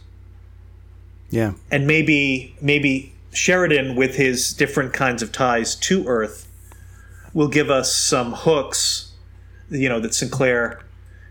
[1.30, 1.52] Yeah.
[1.70, 6.48] and maybe maybe Sheridan with his different kinds of ties to Earth
[7.34, 9.12] will give us some hooks,
[9.70, 10.80] you know, that Sinclair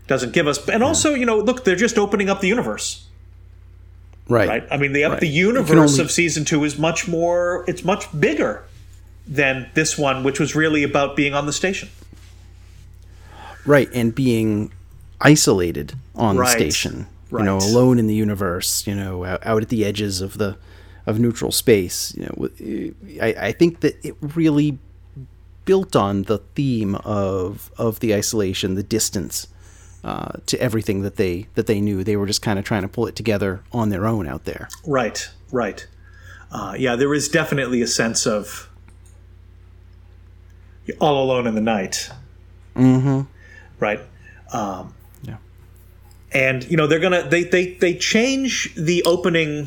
[0.06, 0.68] doesn't give us.
[0.68, 3.04] And also, you know, look, they're just opening up the universe.
[4.28, 4.48] Right.
[4.48, 4.66] right?
[4.70, 5.20] I mean, the Right.
[5.20, 7.64] the universe only- of season two is much more.
[7.68, 8.62] It's much bigger
[9.26, 11.88] than this one, which was really about being on the station.
[13.64, 14.70] Right, and being
[15.20, 16.46] isolated on Right.
[16.46, 20.20] the station, you know, alone in the universe, you know, out, out at the edges
[20.20, 20.56] of the
[21.06, 22.14] of neutral space.
[22.16, 24.78] You know, I, I think that it really
[25.64, 29.48] built on the theme of of the isolation, the distance
[30.04, 32.04] uh, to everything that they that they knew.
[32.04, 34.68] They were just kind of trying to pull it together on their own out there.
[34.86, 35.86] Right, right.
[36.50, 38.68] Uh, yeah, there is definitely a sense of
[40.86, 42.10] you're all alone in the night.
[42.76, 43.22] Mm-hmm.
[43.80, 44.00] Right.
[44.52, 45.36] Um, Yeah.
[46.32, 49.66] and you know they're gonna they they they change the opening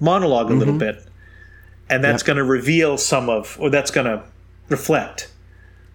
[0.00, 1.04] monologue a little bit,
[1.88, 2.26] and that's Yep.
[2.26, 4.22] going to reveal some of, or that's going to
[4.68, 5.30] reflect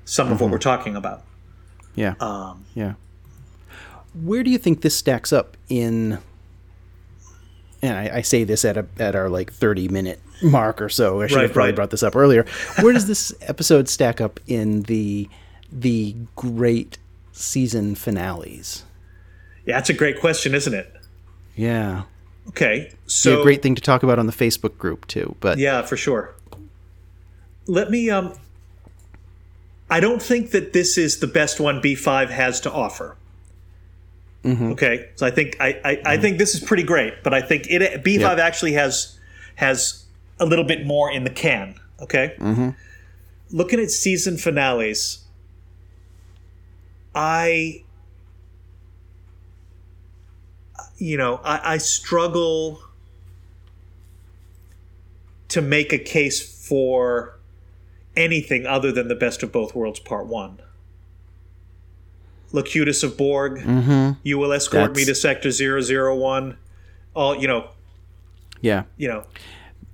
[0.05, 1.23] some of what we're talking about.
[1.95, 2.13] Yeah.
[2.19, 2.93] Um, Yeah.
[4.13, 6.17] Where do you think this stacks up in?
[7.81, 11.21] And I, I say this at a at our like thirty minute mark or so.
[11.21, 11.75] I should Right, have probably right.
[11.75, 12.45] brought this up earlier.
[12.81, 15.29] Where does this episode stack up in the
[15.71, 16.97] the great
[17.31, 18.83] season finales?
[19.65, 20.93] yeah, that's a great question, isn't it?
[21.55, 22.03] Yeah,
[22.49, 25.35] Okay, Be so a great thing to talk about on the Facebook group too.
[25.39, 26.33] But Yeah, for sure.
[27.67, 28.33] Let me um
[29.89, 33.17] I don't think that this is the best one B5 has to offer.
[34.43, 34.71] Mm-hmm.
[34.71, 36.21] Okay, so I think I, I, I mm-hmm.
[36.21, 38.39] think this is pretty great, but I think it B5 Yep.
[38.39, 39.19] actually has
[39.55, 40.05] has
[40.39, 41.75] a little bit more in the can.
[42.01, 42.69] Okay, mm-hmm.
[43.51, 45.19] looking at season finales,
[47.13, 47.83] I
[51.01, 52.81] you know I, I struggle
[55.49, 57.37] to make a case for
[58.15, 60.61] anything other than the best of both worlds part one.
[62.53, 64.19] Locutus of Borg, mm-hmm.
[64.23, 66.57] you will escort me to Sector 001.
[67.13, 67.69] All you know,
[68.61, 69.23] yeah, you know,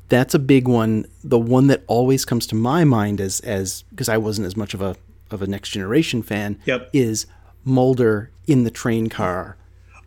[0.10, 1.06] that's a big one.
[1.24, 4.74] The one that always comes to my mind as as because I wasn't as much
[4.74, 4.96] of a
[5.32, 6.60] of a next generation fan.
[6.66, 6.90] Yep.
[6.94, 7.28] Is
[7.64, 9.58] Mulder in the train car?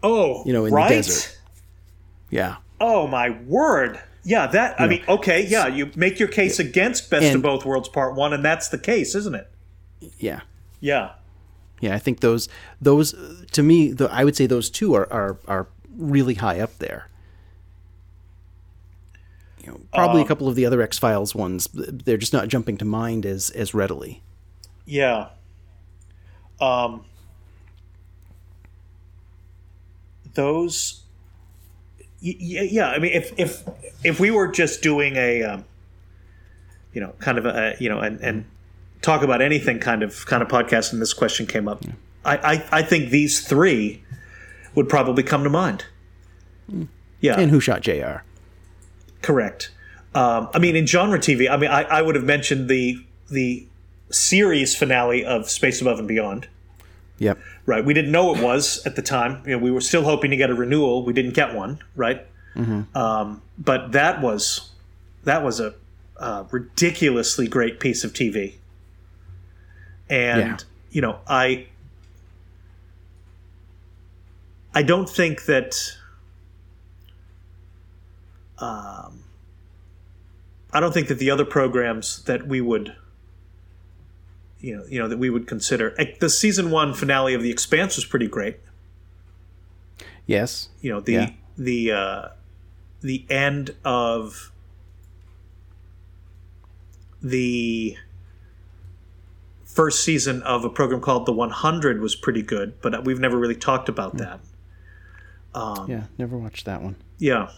[0.02, 0.88] Oh, You know, in the right?
[0.88, 1.38] desert.
[2.30, 2.56] Yeah.
[2.80, 4.00] Oh my word!
[4.24, 7.88] Yeah, that I mean, okay, yeah, you make your case against Best of Both Worlds
[7.88, 9.50] Part One, and that's the case, isn't it?
[10.18, 10.40] Yeah.
[10.82, 11.10] Yeah,
[11.80, 12.48] Yeah, I think those
[12.80, 13.14] those
[13.52, 17.08] to me, the, I would say those two are are, are really high up there.
[19.62, 22.78] You know, probably a couple of the other X Files ones, they're just not jumping
[22.78, 24.22] to mind as as readily.
[24.86, 25.28] yeah.
[26.62, 27.04] Um,
[30.34, 31.02] those,
[32.20, 32.88] yeah.
[32.88, 33.62] I mean, if if
[34.04, 35.64] if we were just doing a, um,
[36.92, 38.44] you know, kind of a, you know, and and
[39.02, 41.84] talk about anything kind of kind of podcast, and this question came up,
[42.24, 44.02] I, I I think these three
[44.74, 45.86] would probably come to mind.
[47.20, 48.24] Yeah, And Who Shot J.R.
[49.22, 49.70] Correct.
[50.14, 52.96] Um, I mean, in genre TV, I mean, I, I would have mentioned the
[53.30, 53.66] the
[54.10, 56.48] series finale of Space Above and Beyond.
[57.20, 57.38] Yep.
[57.66, 57.84] Right.
[57.84, 59.42] We didn't know it was at the time.
[59.46, 61.04] You know, we were still hoping to get a renewal.
[61.04, 61.78] We didn't get one.
[61.94, 62.26] Right.
[62.94, 64.70] Um, but that was
[65.24, 65.74] that was a
[66.18, 68.54] uh, ridiculously great piece of TV.
[70.08, 70.56] And Yeah.
[70.90, 71.68] you know, I
[74.74, 75.76] I don't think that.
[78.58, 79.24] Um,
[80.72, 82.94] I don't think that the other programs that we would
[84.60, 85.94] you know, you know that we would consider.
[85.98, 88.58] eh, The season one finale of The Expanse was pretty great.
[90.26, 90.68] Yes.
[90.80, 91.30] You know, the Yeah.
[91.58, 92.28] the uh,
[93.00, 94.52] the end of
[97.22, 97.96] the
[99.64, 103.54] first season of a program called The 100 was pretty good, but we've never really
[103.54, 104.40] talked about that.
[105.54, 106.04] Yeah.
[106.18, 106.96] Never watched that one.
[107.18, 107.50] Yeah.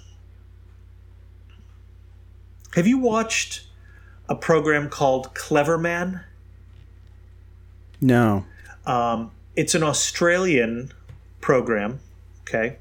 [2.75, 3.67] Have you watched
[4.29, 6.23] a program called Clever Man?
[8.03, 8.45] No.
[9.57, 10.93] it's an Australian
[11.41, 12.01] program.
[12.43, 12.77] Okay,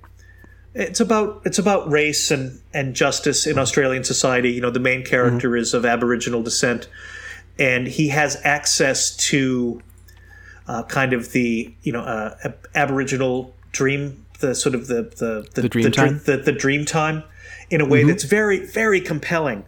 [0.74, 4.52] it's about it's about race and and justice in Australian society.
[4.52, 6.90] You know, the main character is of Aboriginal descent,
[7.60, 9.82] and he has access to
[10.68, 15.48] uh, kind of the you know uh, ab- Aboriginal dream the sort of the the
[15.54, 16.22] the, The dream the, time?
[16.26, 17.24] the, the dream time
[17.70, 19.66] in a way that's very very compelling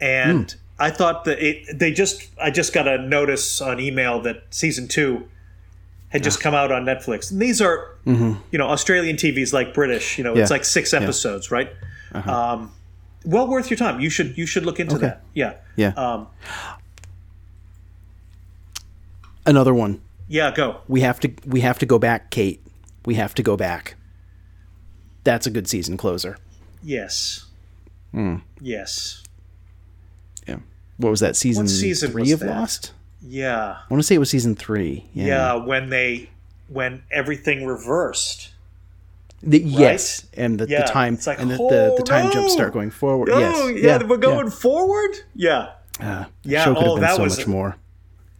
[0.00, 4.44] and I thought that it they just I just got a notice on email that
[4.50, 5.28] season two
[6.08, 10.18] had just come out on Netflix and these are you know Australian TV's like British
[10.18, 11.70] you know it's like six episodes right
[12.14, 12.72] um,
[13.24, 15.06] well worth your time you should you should look into Okay.
[15.06, 15.92] that yeah Yeah.
[15.96, 16.26] um,
[19.46, 20.00] Another one.
[20.28, 22.60] yeah go We have to we have to go back, Kate.
[23.04, 23.96] We have to go back.
[25.24, 26.36] That's a good season closer.
[26.82, 27.46] yes
[28.60, 29.29] yes Yeah.
[31.00, 31.66] What was that season?
[31.68, 32.48] season three of that?
[32.60, 32.92] Lost.
[33.22, 35.04] yeah I want to say it was season three.
[35.14, 35.26] Yeah.
[35.26, 36.30] yeah when they
[36.68, 38.50] when everything reversed
[39.42, 42.32] The- yes, and the, Yeah, the time like, and the, the, the oh, time no!
[42.32, 43.28] jumps start going forward.
[43.30, 43.38] oh
[43.68, 43.82] yes.
[43.82, 46.24] yeah, we're going forward yeah Yeah.
[46.44, 47.76] Yeah, Show could oh, have been that so was- much more.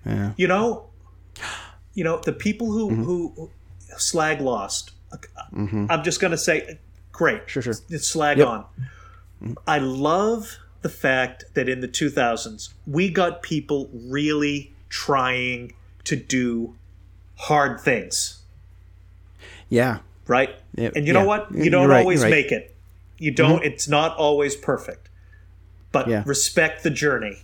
[0.07, 0.33] Yeah.
[0.37, 0.87] you know
[1.95, 3.03] you know the people who Mm-hmm.
[3.05, 3.51] who
[3.99, 4.93] slag lost
[5.53, 5.87] mm-hmm.
[5.91, 6.79] i'm just gonna say
[7.13, 7.75] great Sure, sure.
[7.91, 8.47] it's slag Yep.
[8.49, 8.65] on
[9.43, 9.55] mm.
[9.67, 15.73] i love the fact that in the 2000s we got people really trying
[16.05, 16.75] to do
[17.37, 18.41] hard things.
[19.69, 19.99] Yeah.
[20.27, 20.55] right?
[20.75, 21.53] Yeah, and you know what?
[21.55, 22.31] You don't right, always right.
[22.31, 22.75] make it.
[23.19, 23.65] You don't.
[23.65, 25.09] It's not always perfect.
[25.93, 26.23] But Yeah.
[26.27, 27.39] respect the journey.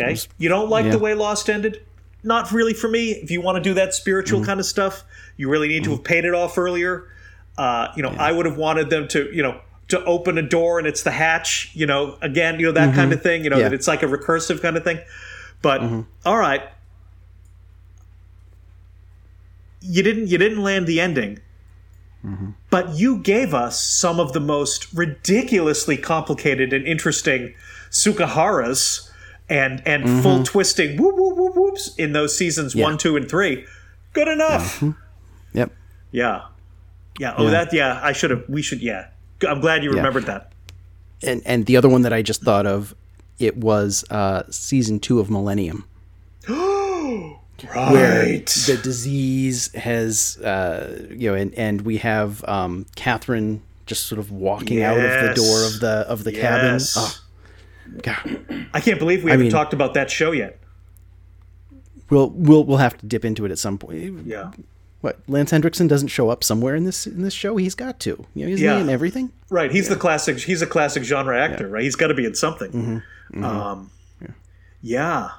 [0.00, 0.16] Okay?
[0.38, 0.92] You don't like yeah.
[0.92, 1.82] the way lost ended?
[2.22, 3.10] Not really for me.
[3.12, 4.46] If you want to do that spiritual Mm-hmm.
[4.46, 5.04] kind of stuff
[5.36, 7.08] you really need to have paid it off earlier.
[7.58, 9.60] Uh, you know i would have wanted them to you know
[9.92, 13.12] to open a door and it's the hatch you know again you know that kind
[13.12, 13.62] of thing you know Mm-hmm.
[13.64, 13.68] Yeah.
[13.70, 14.98] that it's like a recursive kind of thing.
[15.62, 16.00] But Mm-hmm.
[16.26, 16.62] all right.
[19.80, 21.38] You didn't you didn't land the ending.
[22.70, 27.52] But you gave us some of the most ridiculously complicated and interesting
[27.90, 29.10] Tsukaharas
[29.48, 33.64] and and full twisting whoop whoop whoop whoops in those seasons one two and three.
[34.12, 34.82] Good enough.
[35.52, 35.72] Yep.
[36.12, 36.42] yeah.
[37.18, 37.34] Yeah.
[37.36, 37.50] Oh Yeah.
[37.50, 39.08] that yeah i should have we should yeah
[39.44, 40.52] i'm glad you remembered that
[41.24, 42.94] And and the other one that I just thought of,
[43.38, 45.84] it was uh, season two of Millennium.
[46.48, 47.36] Right.
[47.92, 54.06] where right the disease has uh, you know and, and we have um, Catherine just
[54.06, 56.80] sort of walking out of the door of the of the cabin.
[56.96, 57.18] Oh,
[58.02, 58.66] God.
[58.74, 60.58] i can't believe we haven't mean- talked about that show yet
[62.10, 64.26] We'll we'll we'll have to dip into it at some point.
[64.26, 64.50] yeah
[65.02, 67.56] What Lance Henriksen doesn't show up somewhere in this in this show?
[67.56, 68.24] He's got to.
[68.34, 68.78] You know, he's Yeah.
[68.78, 69.30] in everything.
[69.50, 70.38] Right, he's the classic.
[70.38, 71.82] He's a classic genre actor, right?
[71.82, 73.02] He's got to be in something.
[73.32, 73.44] Mm-hmm.
[73.44, 73.90] Um,
[74.80, 75.30] yeah,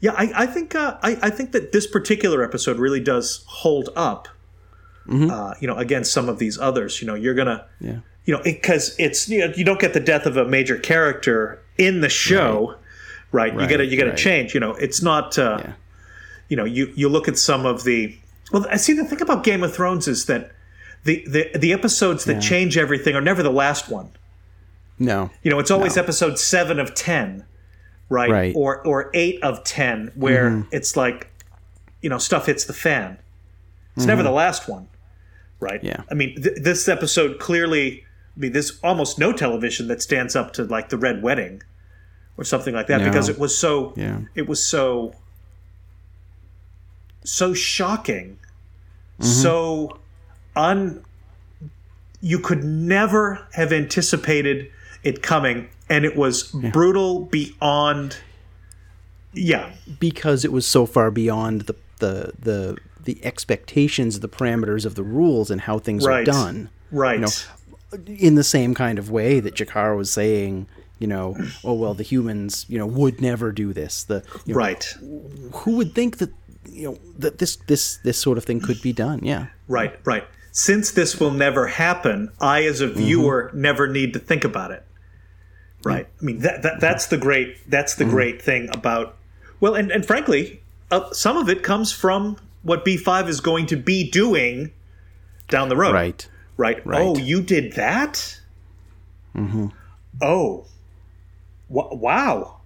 [0.00, 0.12] yeah.
[0.12, 4.28] I, I think uh, I, I think that this particular episode really does hold up.
[5.10, 7.00] Uh, you know, against some of these others.
[7.02, 7.86] You know, you're gonna, Mm-hmm.
[7.88, 7.98] Yeah.
[8.24, 11.60] you know, because it's you know you don't get the death of a major character
[11.76, 12.76] in the show,
[13.32, 13.52] right?
[13.52, 14.18] you gotta you gotta right.
[14.18, 14.54] change.
[14.54, 15.36] You know, it's not.
[15.36, 15.72] Uh, Yeah.
[16.52, 18.14] You know, you you look at some of the
[18.52, 18.66] well.
[18.70, 20.52] I see the thing about Game of Thrones is that
[21.04, 24.10] the the, the episodes that change everything are never the last one.
[24.98, 25.30] No.
[25.42, 27.46] You know, it's always episode seven of ten,
[28.10, 28.30] right?
[28.30, 28.50] Right.
[28.50, 28.58] Mm-hmm.
[28.58, 31.30] Or or eight of ten, where it's like,
[32.02, 33.16] you know, stuff hits the fan.
[33.96, 34.88] It's never the last one,
[35.58, 35.80] right?
[35.80, 35.86] Mm-hmm.
[35.86, 36.02] Yeah.
[36.10, 38.04] I mean, th- this episode clearly.
[38.36, 41.62] I mean, there's almost no television that stands up to like the Red Wedding,
[42.36, 43.08] or something like that, No.
[43.08, 43.94] because it was so.
[43.96, 44.20] Yeah.
[44.34, 45.14] It was so.
[47.24, 48.38] So shocking,
[49.18, 49.24] Mm-hmm.
[49.30, 49.98] so
[50.56, 51.04] un.
[52.24, 54.70] You could never have anticipated
[55.02, 58.16] it coming, and it was brutal beyond.
[59.32, 64.94] Yeah, because it was so far beyond the the the the expectations, the parameters of
[64.94, 66.20] the rules, and how things Right.
[66.20, 66.70] are done.
[66.92, 67.18] right.
[67.18, 70.66] You know, In the same kind of way that G'Kar was saying,
[71.00, 74.04] you know, oh well, the humans, you know, would never do this.
[74.04, 74.84] The you know, right.
[75.52, 76.30] who would think that
[76.66, 79.20] you know that this this this sort of thing could be done?
[79.22, 80.24] Yeah, Right, right.
[80.52, 84.84] Since this will never happen, I, as a viewer, never need to think about it.
[85.82, 86.06] Right.
[86.20, 89.16] I mean, that, that that's the great that's the great thing about.
[89.60, 90.60] Well, and and frankly,
[90.90, 94.72] uh, some of it comes from what B five is going to be doing
[95.48, 95.94] down the road.
[95.94, 96.28] right.
[96.58, 96.86] Right.
[96.86, 97.00] Right.
[97.00, 98.38] Oh, you did that.
[99.34, 99.68] Mm-hmm.
[100.20, 100.66] Oh.
[101.72, 102.60] W- wow.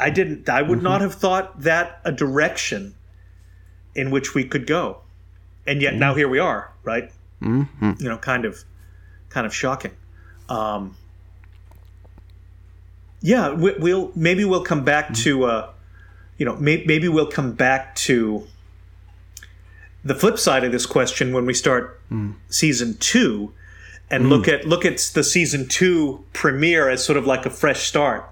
[0.00, 0.48] I didn't.
[0.48, 2.94] I would not have thought that a direction
[3.94, 4.98] in which we could go,
[5.66, 6.72] and yet now here we are.
[6.82, 7.10] Right.
[7.42, 7.92] Mm-hmm.
[7.98, 8.64] You know, kind of,
[9.28, 9.92] kind of shocking.
[10.48, 10.96] Um,
[13.20, 15.70] yeah, we, we'll maybe we'll come back to, uh,
[16.36, 18.46] you know, may, maybe we'll come back to
[20.04, 22.00] the flip side of this question when we start
[22.48, 23.52] season two
[24.10, 27.86] and look at look at the season two premiere as sort of like a fresh
[27.86, 28.24] start,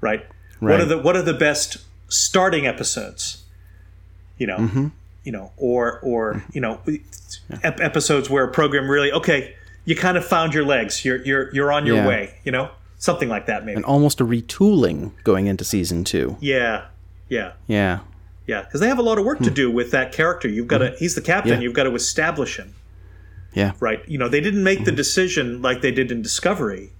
[0.00, 0.24] right?
[0.60, 1.78] What are the what are the best
[2.08, 3.42] starting episodes?
[4.38, 4.88] You know, mm-hmm.
[5.24, 6.50] you know, or or mm-hmm.
[6.52, 6.80] you know,
[7.62, 11.04] ep- episodes where a program really okay, you kind of found your legs.
[11.04, 12.08] You're you're you're on your Yeah.
[12.08, 12.34] way.
[12.44, 13.76] You know, something like that maybe.
[13.76, 16.36] And almost a retooling going into season two.
[16.40, 16.86] yeah,
[17.28, 18.00] yeah, Yeah.
[18.46, 18.62] yeah.
[18.62, 19.54] Because they have a lot of work to hmm.
[19.54, 20.48] do with that character.
[20.48, 20.86] You've got to.
[20.86, 20.96] Mm-hmm.
[20.98, 21.54] He's the captain.
[21.54, 21.60] Hmm.
[21.60, 21.64] Yeah.
[21.64, 22.74] You've got to establish him.
[23.54, 23.72] Yeah.
[23.80, 24.06] right?
[24.06, 26.90] You know, they didn't make the decision like they did in Discovery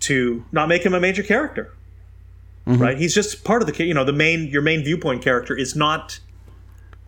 [0.00, 1.74] to not make him a major character,
[2.66, 2.96] right?
[2.96, 6.18] He's just part of the, you know, the main your main viewpoint character is not,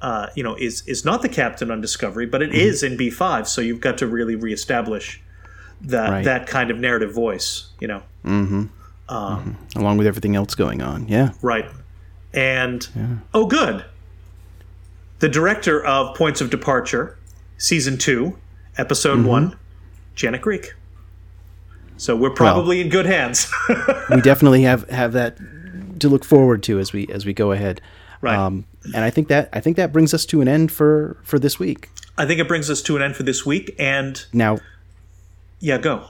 [0.00, 2.60] uh, you know, is is not the captain on Discovery, but it mm-hmm.
[2.60, 3.48] is in B five.
[3.48, 5.20] So you've got to really reestablish
[5.82, 6.24] that Right.
[6.24, 8.66] that kind of narrative voice, you know, mm-hmm.
[9.08, 9.78] Um, mm-hmm.
[9.78, 11.08] Along with everything else going on.
[11.08, 11.32] Yeah.
[11.40, 11.70] right?
[12.34, 12.86] And
[13.32, 13.84] oh, good.
[15.20, 17.16] The director of Points of Departure,
[17.56, 18.38] season two,
[18.76, 19.56] episode one,
[20.14, 20.74] Janet Greek.
[21.96, 23.50] So we're probably in good hands.
[24.10, 25.38] we definitely have have that
[26.00, 27.80] to look forward to as we as we go ahead.
[28.20, 28.36] Right.
[28.36, 31.38] Um, and I think that I think that brings us to an end for for
[31.38, 31.90] this week.
[32.16, 33.74] I think it brings us to an end for this week.
[33.78, 34.58] And Now,
[35.60, 36.06] yeah, go.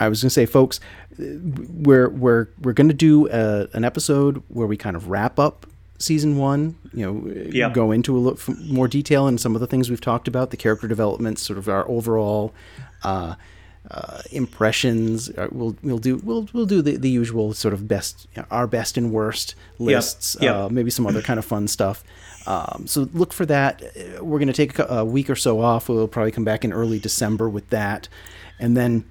[0.00, 0.80] I was going to say, folks,
[1.18, 1.24] uh,
[1.72, 5.66] we're we're we're going to do a, an episode where we kind of wrap up
[5.98, 6.76] season one.
[6.92, 7.70] You know, Yeah.
[7.70, 10.56] go into a little more detail in some of the things we've talked about, the
[10.56, 12.52] character development, sort of our overall.
[13.02, 13.34] Uh,
[13.90, 15.30] uh, impressions.
[15.30, 18.96] Uh, we'll we'll do we'll we'll do the, the usual sort of best our best
[18.96, 20.36] and worst lists.
[20.40, 20.54] yep.
[20.54, 22.04] Uh, maybe some other kind of fun stuff.
[22.46, 23.82] Um, so look for that.
[23.82, 25.88] Uh, We're going to take a, a week or so off.
[25.88, 28.08] We'll probably come back in early December with that,
[28.58, 29.04] and then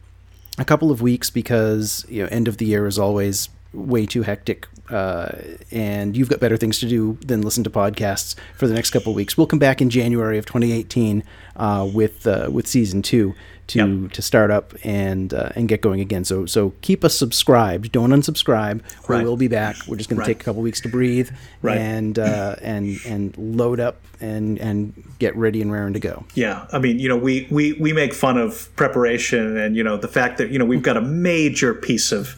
[0.58, 4.24] a couple of weeks because you know end of the year is always way too
[4.24, 5.30] hectic uh,
[5.72, 9.12] and you've got better things to do than listen to podcasts for the next couple
[9.12, 9.38] of weeks.
[9.38, 11.24] We'll come back in january of 2018
[11.56, 13.34] uh, with uh, with season two
[13.68, 14.12] to Yep.
[14.12, 16.24] to start up and uh, and get going again.
[16.24, 17.92] So so keep us subscribed.
[17.92, 18.82] Don't unsubscribe.
[19.10, 19.76] We will be back.
[19.88, 20.26] We're just going Right.
[20.28, 21.32] to take a couple weeks to breathe
[21.64, 21.78] Right.
[21.80, 26.26] and uh, and and load up and and get ready and raring to go.
[26.36, 29.98] Yeah, I mean, you know, we we we make fun of preparation and you know
[29.98, 32.36] the fact that you know we've got a major piece of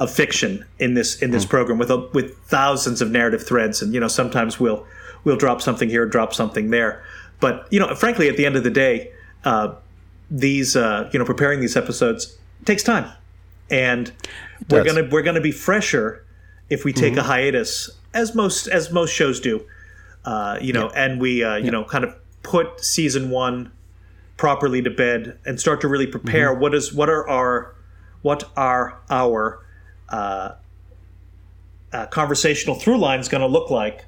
[0.00, 3.92] of fiction in this in this program with a, with thousands of narrative threads, and
[3.92, 4.86] you know sometimes we'll
[5.24, 7.02] we'll drop something here, drop something there,
[7.40, 9.12] but you know, frankly, at the end of the day,
[9.44, 9.74] uh,
[10.30, 13.10] these uh, you know preparing these episodes takes time,
[13.70, 14.12] and
[14.68, 16.24] we're gonna we're gonna be fresher
[16.70, 19.64] if we take a hiatus, as most as most shows do.
[20.24, 23.72] Uh, you know, and we, uh, you know, kind of put season one
[24.36, 27.74] properly to bed and start to really prepare what is what are our
[28.22, 29.64] what are our
[30.08, 30.52] uh,
[31.92, 34.04] uh, conversational through line is going to look like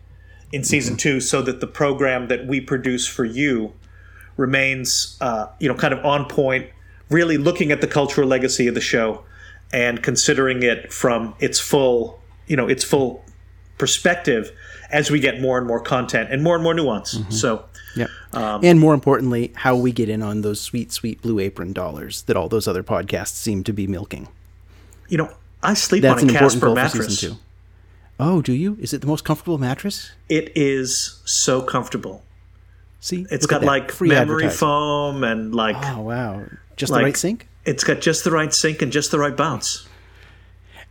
[0.52, 3.72] in season two, so that the program that we produce for you
[4.36, 6.68] remains, uh, you know, kind of on point,
[7.08, 9.22] really looking at the cultural legacy of the show
[9.72, 13.24] and considering it from its full, you know, its full
[13.78, 14.50] perspective
[14.90, 17.16] as we get more and more content and more and more nuance.
[17.28, 18.06] So, Yeah.
[18.32, 22.22] Um, and more importantly, how we get in on those sweet, sweet blue apron dollars
[22.22, 24.28] that all those other podcasts seem to be milking.
[25.08, 25.32] you know,
[25.62, 27.24] I sleep That's on a Casper mattress.
[28.18, 28.76] Oh, do you?
[28.80, 30.12] Is it the most comfortable mattress?
[30.28, 32.22] It is so comfortable.
[33.00, 36.44] See, it's got like Free memory foam and like Oh wow,
[36.76, 37.48] just Like- the right sync.
[37.64, 39.86] it's got just the right sink and just the right bounce.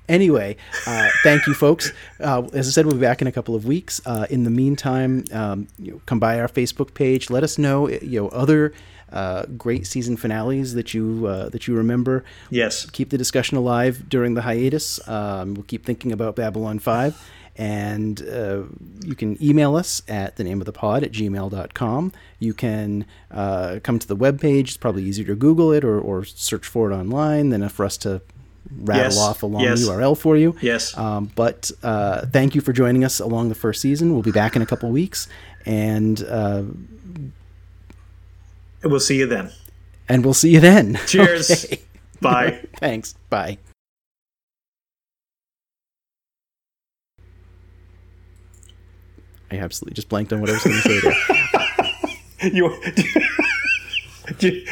[0.07, 0.57] Anyway,
[0.87, 1.93] uh, thank you, folks.
[2.19, 4.01] Uh, as I said, we'll be back in a couple of weeks.
[4.07, 7.29] Uh, in the meantime, um, you know, come by our Facebook page.
[7.29, 8.73] Let us know, you know, other
[9.11, 12.23] uh, great season finales that you uh, that you remember.
[12.49, 12.89] Yes.
[12.89, 15.05] keep the discussion alive during the hiatus.
[15.07, 17.31] Um, we'll keep thinking about Babylon 5.
[17.55, 18.63] And uh,
[19.03, 22.13] you can email us at the name of the pod at gmail.com.
[22.39, 24.61] You can uh, come to the webpage.
[24.69, 27.97] It's probably easier to Google it or, or search for it online than for us
[27.97, 28.21] to
[28.77, 29.17] rattle Yes.
[29.17, 29.81] off a long Yes.
[29.85, 30.55] URL for you.
[30.61, 30.97] Yes.
[30.97, 34.13] Um, but uh, thank you for joining us along the first season.
[34.13, 35.27] We'll be back in a couple weeks.
[35.65, 36.98] And, uh, And
[38.83, 39.51] we'll see you then.
[40.07, 40.99] and we'll see you then.
[41.07, 41.65] Cheers.
[41.65, 41.81] Okay.
[42.21, 42.59] Bye.
[42.77, 43.13] Thanks.
[43.29, 43.57] Bye.
[49.51, 51.01] I absolutely just blanked on what I was going to say
[54.41, 54.63] you